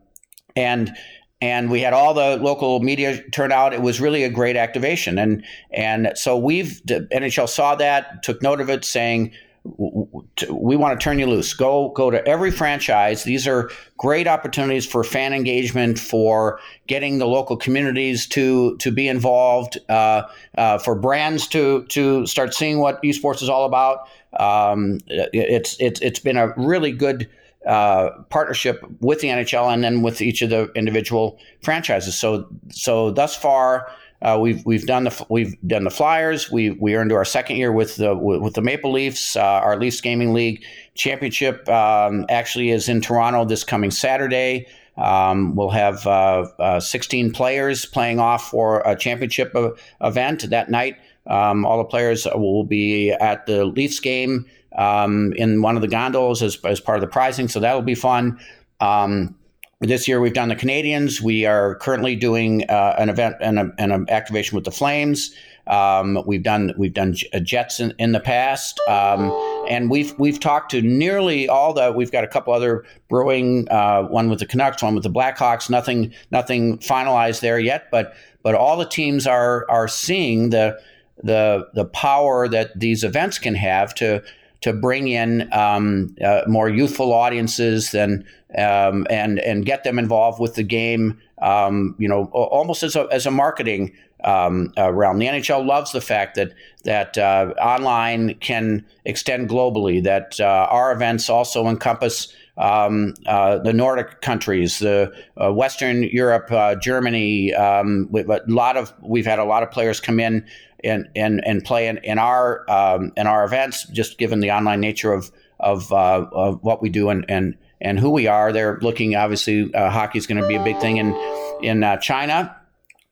and 0.56 0.96
and 1.42 1.70
we 1.70 1.82
had 1.82 1.92
all 1.92 2.14
the 2.14 2.38
local 2.38 2.80
media 2.80 3.22
turn 3.30 3.52
out. 3.52 3.74
It 3.74 3.82
was 3.82 4.00
really 4.00 4.24
a 4.24 4.30
great 4.30 4.56
activation, 4.56 5.18
and 5.18 5.44
and 5.70 6.12
so 6.14 6.38
we've 6.38 6.80
the 6.86 7.06
NHL 7.12 7.50
saw 7.50 7.74
that, 7.74 8.22
took 8.22 8.40
note 8.40 8.62
of 8.62 8.70
it, 8.70 8.82
saying 8.82 9.32
we 9.64 10.76
want 10.76 10.98
to 10.98 11.02
turn 11.02 11.18
you 11.18 11.26
loose. 11.26 11.52
Go 11.52 11.90
go 11.90 12.10
to 12.10 12.26
every 12.26 12.50
franchise. 12.50 13.24
These 13.24 13.46
are 13.46 13.70
great 13.98 14.26
opportunities 14.26 14.86
for 14.86 15.04
fan 15.04 15.34
engagement, 15.34 15.98
for 15.98 16.60
getting 16.86 17.18
the 17.18 17.26
local 17.26 17.56
communities 17.56 18.26
to 18.28 18.76
to 18.78 18.90
be 18.90 19.06
involved, 19.06 19.78
uh, 19.88 20.22
uh, 20.56 20.78
for 20.78 20.94
brands 20.94 21.46
to 21.48 21.84
to 21.84 22.26
start 22.26 22.54
seeing 22.54 22.78
what 22.78 23.02
esports 23.02 23.42
is 23.42 23.48
all 23.48 23.66
about. 23.66 24.08
Um, 24.38 25.00
it's 25.08 25.76
it's 25.78 26.00
it's 26.00 26.20
been 26.20 26.38
a 26.38 26.54
really 26.56 26.92
good 26.92 27.28
uh, 27.66 28.10
partnership 28.30 28.82
with 29.00 29.20
the 29.20 29.28
NHL 29.28 29.72
and 29.72 29.84
then 29.84 30.00
with 30.00 30.22
each 30.22 30.40
of 30.40 30.48
the 30.48 30.72
individual 30.74 31.38
franchises. 31.60 32.18
So 32.18 32.48
so 32.70 33.10
thus 33.10 33.36
far. 33.36 33.90
Uh, 34.22 34.38
we've 34.40 34.64
we've 34.66 34.86
done 34.86 35.04
the 35.04 35.26
we've 35.30 35.56
done 35.66 35.84
the 35.84 35.90
Flyers. 35.90 36.50
We 36.50 36.70
we 36.70 36.94
are 36.94 37.02
into 37.02 37.14
our 37.14 37.24
second 37.24 37.56
year 37.56 37.72
with 37.72 37.96
the 37.96 38.14
with 38.14 38.54
the 38.54 38.60
Maple 38.60 38.92
Leafs. 38.92 39.36
Uh, 39.36 39.40
our 39.40 39.78
Leafs 39.78 40.00
Gaming 40.00 40.34
League 40.34 40.62
championship 40.94 41.66
um, 41.68 42.26
actually 42.28 42.70
is 42.70 42.88
in 42.88 43.00
Toronto 43.00 43.44
this 43.44 43.64
coming 43.64 43.90
Saturday. 43.90 44.66
Um, 44.98 45.56
we'll 45.56 45.70
have 45.70 46.06
uh, 46.06 46.46
uh 46.58 46.80
16 46.80 47.32
players 47.32 47.86
playing 47.86 48.18
off 48.18 48.50
for 48.50 48.80
a 48.80 48.94
championship 48.94 49.54
event 50.02 50.50
that 50.50 50.70
night. 50.70 50.96
Um, 51.26 51.64
all 51.64 51.78
the 51.78 51.84
players 51.84 52.26
will 52.34 52.64
be 52.64 53.12
at 53.12 53.46
the 53.46 53.64
Leafs 53.64 54.00
game 54.00 54.46
um, 54.76 55.32
in 55.36 55.62
one 55.62 55.76
of 55.76 55.82
the 55.82 55.88
gondolas 55.88 56.42
as, 56.42 56.58
as 56.64 56.80
part 56.80 56.98
of 56.98 57.02
the 57.02 57.06
prizing, 57.06 57.48
so 57.48 57.60
that'll 57.60 57.82
be 57.82 57.94
fun. 57.94 58.38
Um, 58.80 59.36
this 59.80 60.06
year 60.06 60.20
we've 60.20 60.34
done 60.34 60.50
the 60.50 60.56
Canadiens. 60.56 61.22
We 61.22 61.46
are 61.46 61.74
currently 61.76 62.14
doing 62.14 62.68
uh, 62.68 62.96
an 62.98 63.08
event 63.08 63.36
and 63.40 63.58
an 63.78 64.06
activation 64.10 64.54
with 64.54 64.64
the 64.64 64.70
Flames. 64.70 65.34
Um, 65.66 66.22
we've 66.26 66.42
done 66.42 66.74
we've 66.76 66.92
done 66.92 67.14
Jets 67.42 67.80
in, 67.80 67.94
in 67.98 68.12
the 68.12 68.20
past, 68.20 68.78
um, 68.88 69.30
and 69.68 69.90
we've 69.90 70.18
we've 70.18 70.38
talked 70.38 70.70
to 70.72 70.82
nearly 70.82 71.48
all 71.48 71.72
the. 71.72 71.92
We've 71.92 72.12
got 72.12 72.24
a 72.24 72.26
couple 72.26 72.52
other 72.52 72.84
brewing, 73.08 73.68
uh, 73.70 74.02
one 74.02 74.28
with 74.28 74.40
the 74.40 74.46
Canucks, 74.46 74.82
one 74.82 74.94
with 74.94 75.04
the 75.04 75.10
Blackhawks. 75.10 75.70
Nothing 75.70 76.12
nothing 76.30 76.78
finalized 76.78 77.40
there 77.40 77.58
yet, 77.58 77.90
but 77.90 78.14
but 78.42 78.54
all 78.54 78.76
the 78.76 78.86
teams 78.86 79.26
are 79.26 79.64
are 79.70 79.88
seeing 79.88 80.50
the 80.50 80.78
the 81.22 81.68
the 81.74 81.86
power 81.86 82.48
that 82.48 82.78
these 82.78 83.02
events 83.04 83.38
can 83.38 83.54
have 83.54 83.94
to 83.94 84.22
to 84.62 84.72
bring 84.74 85.08
in 85.08 85.50
um, 85.54 86.14
uh, 86.22 86.42
more 86.46 86.68
youthful 86.68 87.12
audiences 87.12 87.92
than 87.92 88.26
um, 88.56 89.06
and 89.10 89.38
and 89.40 89.64
get 89.64 89.84
them 89.84 89.98
involved 89.98 90.40
with 90.40 90.54
the 90.54 90.62
game. 90.62 91.20
Um, 91.40 91.94
you 91.98 92.08
know, 92.08 92.24
almost 92.26 92.82
as 92.82 92.96
a 92.96 93.06
as 93.10 93.26
a 93.26 93.30
marketing 93.30 93.92
um, 94.24 94.72
uh, 94.76 94.92
realm. 94.92 95.18
The 95.18 95.26
NHL 95.26 95.66
loves 95.66 95.92
the 95.92 96.00
fact 96.00 96.34
that 96.36 96.52
that 96.84 97.16
uh, 97.16 97.54
online 97.60 98.34
can 98.34 98.84
extend 99.04 99.48
globally. 99.48 100.02
That 100.02 100.38
uh, 100.40 100.68
our 100.70 100.92
events 100.92 101.28
also 101.30 101.66
encompass. 101.66 102.34
Um, 102.58 103.14
uh, 103.24 103.56
the 103.56 103.72
Nordic 103.72 104.20
countries, 104.20 104.80
the 104.80 105.10
uh, 105.42 105.50
Western 105.50 106.02
Europe, 106.02 106.52
uh, 106.52 106.74
Germany. 106.74 107.54
Um, 107.54 108.10
a 108.14 108.40
lot 108.48 108.76
of 108.76 108.92
we've 109.00 109.24
had 109.24 109.38
a 109.38 109.44
lot 109.44 109.62
of 109.62 109.70
players 109.70 109.98
come 109.98 110.20
in 110.20 110.44
and 110.84 111.08
and 111.16 111.42
and 111.46 111.64
play 111.64 111.88
in, 111.88 111.96
in 111.98 112.18
our 112.18 112.70
um, 112.70 113.12
in 113.16 113.26
our 113.26 113.44
events, 113.44 113.84
just 113.84 114.18
given 114.18 114.40
the 114.40 114.50
online 114.50 114.80
nature 114.80 115.10
of 115.10 115.30
of, 115.58 115.90
of 115.92 116.62
what 116.62 116.82
we 116.82 116.90
do 116.90 117.08
and, 117.08 117.24
and 117.28 117.56
and 117.80 117.98
who 117.98 118.10
we 118.10 118.26
are. 118.26 118.52
They're 118.52 118.78
looking 118.80 119.16
obviously 119.16 119.72
uh, 119.74 119.90
hockey 119.90 120.18
is 120.18 120.26
going 120.26 120.40
to 120.40 120.48
be 120.48 120.56
a 120.56 120.64
big 120.64 120.78
thing 120.80 120.98
in 120.98 121.14
in 121.62 121.82
uh, 121.82 121.96
China. 121.98 122.56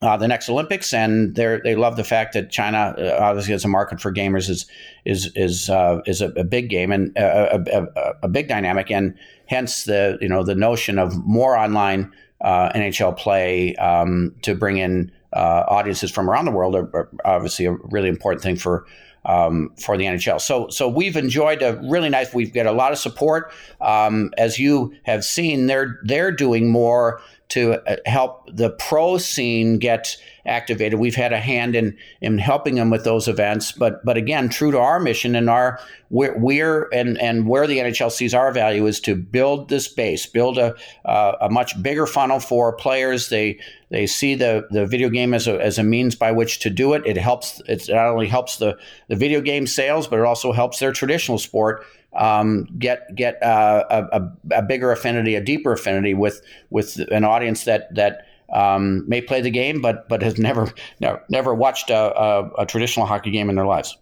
uh, 0.00 0.16
the 0.16 0.28
next 0.28 0.48
Olympics, 0.48 0.94
and 0.94 1.34
they 1.34 1.58
they 1.64 1.74
love 1.74 1.96
the 1.96 2.04
fact 2.04 2.34
that 2.34 2.50
China 2.50 2.94
uh, 2.96 3.18
obviously 3.20 3.52
has 3.52 3.64
a 3.64 3.68
market 3.68 4.00
for 4.00 4.12
gamers 4.12 4.48
is 4.48 4.66
is 5.04 5.30
is 5.34 5.68
uh, 5.68 6.00
is 6.06 6.20
a, 6.20 6.28
a, 6.30 6.44
big 6.44 6.70
game 6.70 6.92
and 6.92 7.16
uh, 7.18 7.58
a, 7.66 7.82
a, 7.82 8.14
a, 8.22 8.28
big 8.28 8.46
dynamic, 8.46 8.90
and 8.92 9.14
hence 9.46 9.84
the 9.84 10.16
you 10.20 10.28
know 10.28 10.44
the 10.44 10.54
notion 10.54 10.98
of 10.98 11.16
more 11.26 11.56
online 11.56 12.12
uh, 12.40 12.70
NHL 12.74 13.16
play 13.16 13.74
um, 13.76 14.34
to 14.42 14.54
bring 14.54 14.76
in 14.76 15.10
uh, 15.32 15.64
audiences 15.66 16.12
from 16.12 16.30
around 16.30 16.44
the 16.44 16.52
world 16.52 16.76
are, 16.76 16.88
are, 16.94 17.10
obviously 17.24 17.64
a 17.66 17.72
really 17.72 18.08
important 18.08 18.42
thing 18.42 18.56
for. 18.56 18.86
Um, 19.24 19.72
for 19.76 19.98
the 19.98 20.04
NHL, 20.04 20.40
so 20.40 20.68
so 20.68 20.88
we've 20.88 21.16
enjoyed 21.16 21.60
a 21.60 21.78
really 21.82 22.08
nice. 22.08 22.32
We've 22.32 22.52
got 22.52 22.66
a 22.66 22.72
lot 22.72 22.92
of 22.92 22.98
support, 22.98 23.52
um, 23.80 24.30
as 24.38 24.58
you 24.58 24.94
have 25.02 25.24
seen. 25.24 25.66
They're 25.66 25.98
they're 26.02 26.32
doing 26.32 26.70
more 26.70 27.20
to 27.50 27.74
uh, 27.90 27.96
help 28.04 28.48
the 28.54 28.70
pro 28.70 29.18
scene 29.18 29.78
get 29.78 30.16
activated. 30.44 30.98
We've 30.98 31.14
had 31.14 31.32
a 31.32 31.40
hand 31.40 31.74
in 31.74 31.96
in 32.20 32.38
helping 32.38 32.74
them 32.74 32.90
with 32.90 33.04
those 33.04 33.28
events, 33.28 33.72
but 33.72 34.04
but 34.04 34.16
again, 34.16 34.48
true 34.48 34.70
to 34.70 34.78
our 34.78 35.00
mission 35.00 35.34
and 35.34 35.48
our 35.48 35.80
we're, 36.10 36.36
we're 36.38 36.88
and 36.92 37.18
and 37.20 37.46
where 37.46 37.66
the 37.66 37.78
NHL 37.78 38.10
sees 38.10 38.34
our 38.34 38.52
value 38.52 38.86
is 38.86 39.00
to 39.00 39.14
build 39.14 39.68
this 39.68 39.88
base, 39.88 40.26
build 40.26 40.58
a 40.58 40.74
uh, 41.04 41.36
a 41.40 41.50
much 41.50 41.80
bigger 41.82 42.06
funnel 42.06 42.40
for 42.40 42.72
players. 42.74 43.28
They 43.28 43.58
they 43.90 44.06
see 44.06 44.34
the 44.34 44.66
the 44.70 44.86
video 44.86 45.08
game 45.08 45.32
as 45.32 45.46
a 45.46 45.62
as 45.62 45.78
a 45.78 45.82
means 45.82 46.14
by 46.14 46.32
which 46.32 46.60
to 46.60 46.70
do 46.70 46.92
it. 46.92 47.02
It 47.06 47.16
helps. 47.16 47.60
It 47.66 47.88
not 47.88 48.06
only 48.06 48.28
helps 48.28 48.58
the 48.58 48.78
the 49.08 49.16
video 49.16 49.40
game 49.40 49.66
sales, 49.66 50.06
but 50.06 50.18
it 50.18 50.24
also 50.24 50.52
helps 50.52 50.78
their 50.78 50.92
traditional 50.92 51.38
sport 51.38 51.84
um, 52.14 52.66
get 52.78 53.14
get 53.14 53.42
uh, 53.42 53.84
a, 53.90 54.22
a, 54.52 54.62
bigger 54.62 54.90
affinity, 54.90 55.34
a 55.34 55.40
deeper 55.40 55.72
affinity 55.72 56.14
with 56.14 56.40
with 56.70 56.98
an 57.10 57.24
audience 57.24 57.64
that 57.64 57.94
that 57.94 58.26
um, 58.52 59.08
may 59.08 59.20
play 59.20 59.40
the 59.40 59.50
game, 59.50 59.80
but 59.80 60.08
but 60.08 60.22
has 60.22 60.38
never 60.38 60.72
never, 61.00 61.22
never 61.28 61.54
watched 61.54 61.90
a, 61.90 62.18
a, 62.18 62.50
a, 62.62 62.66
traditional 62.66 63.06
hockey 63.06 63.30
game 63.30 63.50
in 63.50 63.56
their 63.56 63.66
lives. 63.66 63.96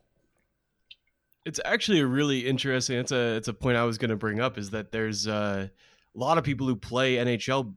It's 1.45 1.61
actually 1.65 2.01
a 2.01 2.07
really 2.07 2.47
interesting. 2.47 2.99
It's 2.99 3.13
a 3.13 3.37
it's 3.37 3.49
a 3.49 3.55
point 3.55 3.77
I 3.77 3.85
was 3.85 3.99
going 3.99 4.11
to 4.11 4.17
bring 4.17 4.41
up 4.41 4.57
is 4.57 4.71
that 4.71 4.93
there's 4.93 5.27
uh, 5.27 5.69
a 6.15 6.19
lot 6.19 6.39
of 6.39 6.45
people 6.45 6.67
who 6.67 6.77
play 6.77 7.17
NHL 7.17 7.75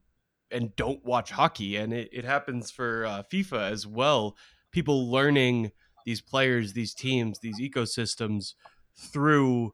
and 0.51 0.75
don't 0.75 1.03
watch 1.03 1.31
hockey, 1.31 1.75
and 1.75 1.93
it, 1.93 2.09
it 2.11 2.25
happens 2.25 2.71
for 2.71 3.05
uh, 3.05 3.23
FIFA 3.31 3.71
as 3.71 3.85
well. 3.85 4.35
People 4.71 5.09
learning 5.09 5.71
these 6.05 6.21
players, 6.21 6.73
these 6.73 6.93
teams, 6.93 7.39
these 7.39 7.59
ecosystems 7.59 8.53
through 8.95 9.73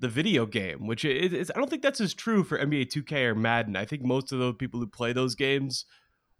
the 0.00 0.08
video 0.08 0.46
game, 0.46 0.86
which 0.86 1.04
is 1.04 1.52
I 1.54 1.58
don't 1.58 1.70
think 1.70 1.82
that's 1.82 2.00
as 2.00 2.14
true 2.14 2.42
for 2.42 2.58
NBA 2.58 2.86
2K 2.86 3.26
or 3.26 3.34
Madden. 3.34 3.76
I 3.76 3.84
think 3.84 4.02
most 4.02 4.32
of 4.32 4.38
the 4.38 4.52
people 4.52 4.80
who 4.80 4.86
play 4.86 5.12
those 5.12 5.34
games 5.34 5.84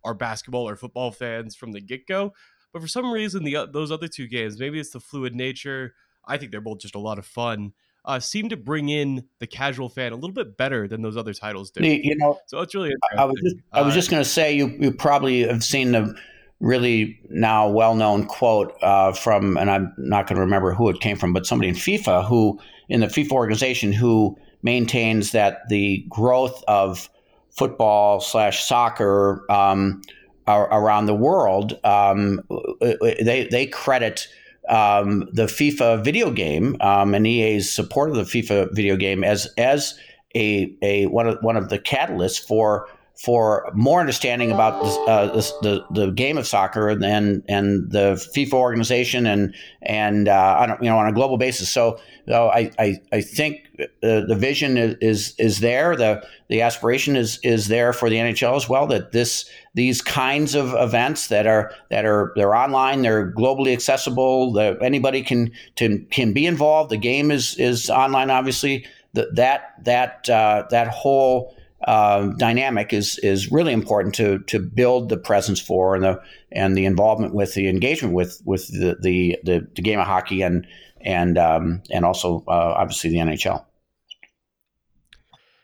are 0.02 0.14
basketball 0.14 0.68
or 0.68 0.76
football 0.76 1.12
fans 1.12 1.54
from 1.54 1.72
the 1.72 1.80
get 1.80 2.06
go. 2.06 2.32
But 2.72 2.82
for 2.82 2.88
some 2.88 3.12
reason, 3.12 3.44
the 3.44 3.68
those 3.70 3.92
other 3.92 4.08
two 4.08 4.26
games, 4.26 4.58
maybe 4.58 4.80
it's 4.80 4.90
the 4.90 5.00
fluid 5.00 5.34
nature. 5.34 5.94
I 6.26 6.38
think 6.38 6.52
they're 6.52 6.60
both 6.60 6.80
just 6.80 6.94
a 6.94 7.00
lot 7.00 7.18
of 7.18 7.26
fun. 7.26 7.72
Uh, 8.02 8.18
seem 8.18 8.48
to 8.48 8.56
bring 8.56 8.88
in 8.88 9.24
the 9.40 9.46
casual 9.46 9.90
fan 9.90 10.12
a 10.12 10.14
little 10.14 10.32
bit 10.32 10.56
better 10.56 10.88
than 10.88 11.02
those 11.02 11.18
other 11.18 11.34
titles 11.34 11.70
do. 11.70 11.86
You 11.86 12.16
know, 12.16 12.38
so 12.46 12.60
it's 12.60 12.74
really. 12.74 12.92
I 13.16 13.24
was 13.26 13.38
just, 13.42 13.56
I 13.72 13.82
was 13.82 13.92
uh, 13.92 13.94
just 13.94 14.10
going 14.10 14.22
to 14.22 14.28
say 14.28 14.54
you 14.54 14.68
you 14.80 14.92
probably 14.92 15.42
have 15.42 15.62
seen 15.62 15.92
the 15.92 16.14
really 16.60 17.18
now 17.30 17.68
well 17.68 17.94
known 17.94 18.26
quote 18.26 18.74
uh, 18.82 19.12
from, 19.12 19.56
and 19.56 19.70
I'm 19.70 19.92
not 19.96 20.26
going 20.26 20.36
to 20.36 20.42
remember 20.42 20.74
who 20.74 20.88
it 20.88 21.00
came 21.00 21.16
from, 21.16 21.32
but 21.32 21.46
somebody 21.46 21.68
in 21.68 21.74
FIFA 21.74 22.26
who 22.26 22.60
in 22.88 23.00
the 23.00 23.06
FIFA 23.06 23.32
organization 23.32 23.92
who 23.92 24.36
maintains 24.62 25.32
that 25.32 25.68
the 25.68 26.04
growth 26.08 26.62
of 26.68 27.08
football 27.50 28.20
slash 28.20 28.64
soccer 28.64 29.44
um, 29.50 30.02
around 30.46 31.06
the 31.06 31.14
world, 31.14 31.78
um, 31.84 32.40
they 32.80 33.48
they 33.50 33.66
credit 33.66 34.28
um, 34.68 35.28
the 35.32 35.46
FIFA 35.46 36.04
video 36.04 36.30
game 36.30 36.76
um, 36.80 37.14
and 37.14 37.26
EA's 37.26 37.72
support 37.72 38.10
of 38.10 38.16
the 38.16 38.22
FIFA 38.22 38.74
video 38.74 38.96
game 38.96 39.24
as 39.24 39.46
as 39.56 39.98
a, 40.34 40.74
a 40.82 41.06
one 41.06 41.26
of 41.26 41.38
one 41.42 41.56
of 41.56 41.68
the 41.68 41.78
catalysts 41.78 42.40
for 42.40 42.88
for 43.22 43.70
more 43.74 44.00
understanding 44.00 44.50
about 44.50 44.82
this, 44.82 44.96
uh, 45.06 45.26
this, 45.34 45.52
the 45.60 45.84
the 45.90 46.10
game 46.10 46.38
of 46.38 46.46
soccer 46.46 46.88
and 46.88 47.04
and, 47.04 47.90
the 47.90 48.14
FIFA 48.34 48.54
organization 48.54 49.26
and 49.26 49.54
and 49.82 50.26
uh, 50.26 50.56
on, 50.60 50.78
you 50.82 50.88
know 50.88 50.96
on 50.96 51.06
a 51.06 51.12
global 51.12 51.36
basis. 51.36 51.68
So, 51.68 52.00
so 52.26 52.48
I, 52.48 52.70
I, 52.78 52.98
I 53.12 53.20
think 53.20 53.68
the, 54.00 54.24
the 54.26 54.34
vision 54.34 54.78
is, 54.78 54.96
is 55.02 55.34
is 55.38 55.60
there. 55.60 55.96
The 55.96 56.26
the 56.48 56.62
aspiration 56.62 57.14
is 57.14 57.38
is 57.42 57.68
there 57.68 57.92
for 57.92 58.08
the 58.08 58.16
NHL 58.16 58.56
as 58.56 58.70
well. 58.70 58.86
That 58.86 59.12
this 59.12 59.50
these 59.74 60.00
kinds 60.00 60.54
of 60.54 60.72
events 60.72 61.28
that 61.28 61.46
are 61.46 61.74
that 61.90 62.06
are 62.06 62.32
they're 62.36 62.54
online, 62.54 63.02
they're 63.02 63.30
globally 63.32 63.74
accessible. 63.74 64.52
That 64.54 64.82
anybody 64.82 65.22
can 65.22 65.52
to, 65.76 65.98
can 66.10 66.32
be 66.32 66.46
involved. 66.46 66.90
The 66.90 66.96
game 66.96 67.30
is 67.30 67.54
is 67.56 67.90
online, 67.90 68.30
obviously. 68.30 68.86
That 69.12 69.34
that 69.34 69.74
that 69.84 70.30
uh, 70.30 70.64
that 70.70 70.88
whole 70.88 71.54
uh, 71.86 72.26
dynamic 72.36 72.92
is 72.92 73.18
is 73.18 73.50
really 73.50 73.72
important 73.72 74.14
to 74.16 74.40
to 74.40 74.58
build 74.58 75.08
the 75.08 75.16
presence 75.16 75.60
for 75.60 75.94
and 75.94 76.04
the 76.04 76.20
and 76.52 76.76
the 76.76 76.84
involvement 76.84 77.34
with 77.34 77.54
the 77.54 77.68
engagement 77.68 78.14
with 78.14 78.40
with 78.44 78.66
the 78.68 78.96
the, 79.00 79.38
the, 79.44 79.66
the 79.74 79.82
game 79.82 79.98
of 79.98 80.06
hockey 80.06 80.42
and 80.42 80.66
and 81.00 81.38
um, 81.38 81.82
and 81.90 82.04
also 82.04 82.44
uh, 82.48 82.74
obviously 82.76 83.10
the 83.10 83.16
NHL. 83.16 83.64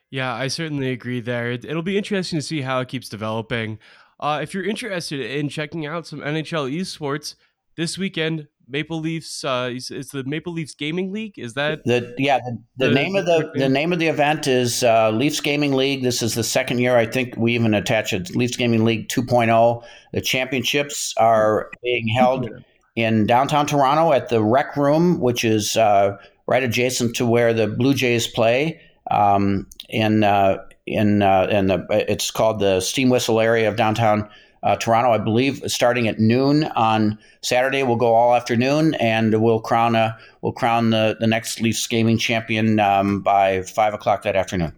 Yeah, 0.09 0.33
I 0.33 0.48
certainly 0.48 0.92
agree 0.92 1.20
there. 1.20 1.50
It, 1.50 1.66
will 1.66 1.83
be 1.83 1.98
interesting 1.98 2.38
to 2.38 2.42
see 2.42 2.62
how 2.62 2.81
it 2.81 2.88
keeps 2.88 3.09
developing. 3.09 3.79
Uh, 4.18 4.38
if 4.42 4.55
you're 4.55 4.64
interested 4.64 5.20
in 5.20 5.48
checking 5.48 5.85
out 5.85 6.07
some 6.07 6.20
NHL 6.20 6.72
esports 6.72 7.35
this 7.76 7.98
weekend, 7.98 8.48
Maple 8.68 9.00
Leafs. 9.00 9.44
Uh, 9.44 9.70
it's 9.72 10.11
the 10.11 10.24
Maple 10.24 10.52
Leafs 10.52 10.74
Gaming 10.74 11.12
League. 11.12 11.38
Is 11.38 11.55
that 11.55 11.85
the 11.85 12.14
yeah? 12.18 12.38
The, 12.38 12.59
the, 12.76 12.88
the 12.88 12.94
name 12.94 13.16
of 13.16 13.26
the 13.26 13.50
the 13.55 13.68
name 13.68 13.92
of 13.92 13.98
the 13.98 14.09
event 14.09 14.46
is 14.46 14.83
uh, 14.83 15.11
Leafs 15.11 15.40
Gaming 15.40 15.74
League. 15.74 16.02
This 16.02 16.22
is 16.22 16.35
the 16.35 16.44
second 16.44 16.79
year. 16.79 16.96
I 16.96 17.07
think 17.07 17.37
we 17.37 17.55
even 17.55 17.74
attach 17.74 18.12
it 18.12 18.35
Leafs 18.35 18.57
Gaming 18.57 18.85
League 18.85 19.09
2.0. 19.09 19.85
The 20.12 20.20
championships 20.20 21.14
are 21.18 21.70
being 21.83 22.09
held 22.09 22.48
in 22.94 23.26
downtown 23.26 23.66
Toronto 23.66 24.12
at 24.12 24.29
the 24.29 24.42
Rec 24.42 24.76
Room, 24.76 25.20
which 25.20 25.44
is 25.44 25.76
uh, 25.76 26.16
right 26.46 26.62
adjacent 26.62 27.14
to 27.16 27.26
where 27.26 27.52
the 27.52 27.66
Blue 27.66 27.94
Jays 27.94 28.26
play. 28.26 28.81
Um, 29.11 29.68
in 29.88 30.24
uh, 30.24 30.59
in 30.87 31.22
uh, 31.22 31.46
in 31.50 31.66
the 31.66 31.87
it's 31.90 32.31
called 32.31 32.61
the 32.61 32.81
Steam 32.81 33.09
Whistle 33.09 33.40
area 33.40 33.68
of 33.68 33.76
downtown 33.76 34.29
uh, 34.62 34.77
Toronto, 34.77 35.12
I 35.12 35.19
believe, 35.19 35.62
starting 35.66 36.09
at 36.09 36.19
noon 36.19 36.64
on 36.64 37.19
Saturday. 37.42 37.83
We'll 37.83 37.97
go 37.97 38.14
all 38.14 38.35
afternoon, 38.35 38.95
and 38.95 39.40
we'll 39.42 39.61
crown 39.61 39.95
a 39.95 40.16
we'll 40.42 40.53
crown 40.53 40.90
the 40.90 41.16
the 41.21 41.27
next 41.27 41.61
Leafs 41.61 41.87
gaming 41.87 42.19
champion 42.19 42.81
um, 42.81 43.21
by 43.21 43.62
five 43.62 43.95
o'clock 43.95 44.23
that 44.23 44.37
afternoon. 44.37 44.73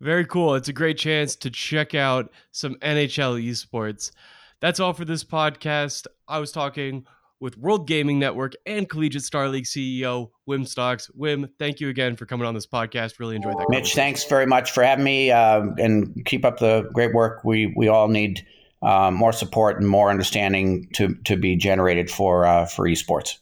Very 0.00 0.24
cool. 0.24 0.54
It's 0.54 0.68
a 0.68 0.72
great 0.72 0.96
chance 0.96 1.36
to 1.36 1.50
check 1.50 1.94
out 1.94 2.32
some 2.52 2.76
NHL 2.76 3.42
esports. 3.46 4.12
That's 4.60 4.80
all 4.80 4.94
for 4.94 5.04
this 5.04 5.24
podcast. 5.24 6.06
I 6.26 6.38
was 6.38 6.52
talking 6.52 7.04
with 7.40 7.56
World 7.56 7.86
Gaming 7.86 8.18
Network 8.18 8.54
and 8.66 8.88
Collegiate 8.88 9.24
Star 9.24 9.48
League 9.48 9.64
CEO 9.64 10.30
Wim 10.48 10.66
Stocks. 10.66 11.10
Wim, 11.18 11.48
thank 11.58 11.80
you 11.80 11.88
again 11.88 12.16
for 12.16 12.26
coming 12.26 12.46
on 12.46 12.54
this 12.54 12.66
podcast. 12.66 13.18
Really 13.18 13.36
enjoyed 13.36 13.58
that. 13.58 13.66
Mitch, 13.70 13.94
thanks 13.94 14.24
very 14.24 14.46
much 14.46 14.70
for 14.70 14.82
having 14.82 15.04
me, 15.04 15.30
uh, 15.30 15.62
and 15.78 16.24
keep 16.26 16.44
up 16.44 16.58
the 16.58 16.88
great 16.92 17.14
work. 17.14 17.42
We 17.44 17.72
we 17.76 17.88
all 17.88 18.08
need 18.08 18.46
uh, 18.82 19.10
more 19.10 19.32
support 19.32 19.80
and 19.80 19.88
more 19.88 20.10
understanding 20.10 20.88
to 20.94 21.14
to 21.24 21.36
be 21.36 21.56
generated 21.56 22.10
for 22.10 22.44
uh, 22.44 22.66
for 22.66 22.86
esports. 22.86 23.38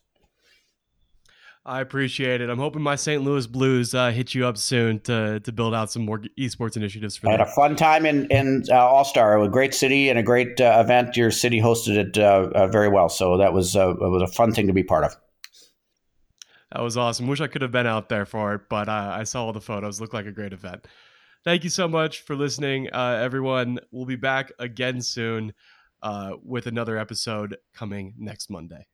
I 1.68 1.82
appreciate 1.82 2.40
it. 2.40 2.48
I'm 2.48 2.58
hoping 2.58 2.80
my 2.80 2.96
St. 2.96 3.22
Louis 3.22 3.46
Blues 3.46 3.94
uh, 3.94 4.10
hit 4.10 4.34
you 4.34 4.46
up 4.46 4.56
soon 4.56 5.00
to, 5.00 5.38
to 5.40 5.52
build 5.52 5.74
out 5.74 5.92
some 5.92 6.06
more 6.06 6.22
esports 6.38 6.78
initiatives 6.78 7.18
for 7.18 7.26
them. 7.26 7.34
I 7.34 7.38
had 7.38 7.46
a 7.46 7.50
fun 7.50 7.76
time 7.76 8.06
in, 8.06 8.26
in 8.30 8.64
uh, 8.70 8.76
All 8.76 9.04
Star, 9.04 9.38
a 9.38 9.48
great 9.50 9.74
city 9.74 10.08
and 10.08 10.18
a 10.18 10.22
great 10.22 10.58
uh, 10.62 10.82
event. 10.82 11.14
Your 11.14 11.30
city 11.30 11.60
hosted 11.60 11.96
it 11.98 12.16
uh, 12.16 12.48
uh, 12.54 12.68
very 12.68 12.88
well, 12.88 13.10
so 13.10 13.36
that 13.36 13.52
was 13.52 13.76
uh, 13.76 13.90
it 13.90 14.00
was 14.00 14.22
a 14.22 14.32
fun 14.32 14.52
thing 14.52 14.66
to 14.66 14.72
be 14.72 14.82
part 14.82 15.04
of. 15.04 15.14
That 16.72 16.80
was 16.82 16.96
awesome. 16.96 17.26
Wish 17.26 17.42
I 17.42 17.48
could 17.48 17.60
have 17.60 17.72
been 17.72 17.86
out 17.86 18.08
there 18.08 18.24
for 18.24 18.54
it, 18.54 18.62
but 18.70 18.88
I 18.88 19.24
saw 19.24 19.44
all 19.44 19.52
the 19.52 19.60
photos. 19.60 20.00
Looked 20.00 20.14
like 20.14 20.26
a 20.26 20.32
great 20.32 20.54
event. 20.54 20.86
Thank 21.44 21.64
you 21.64 21.70
so 21.70 21.86
much 21.86 22.22
for 22.22 22.34
listening, 22.34 22.88
everyone. 22.88 23.78
We'll 23.90 24.06
be 24.06 24.16
back 24.16 24.52
again 24.58 25.02
soon 25.02 25.52
with 26.42 26.66
another 26.66 26.96
episode 26.96 27.58
coming 27.74 28.14
next 28.18 28.48
Monday. 28.48 28.86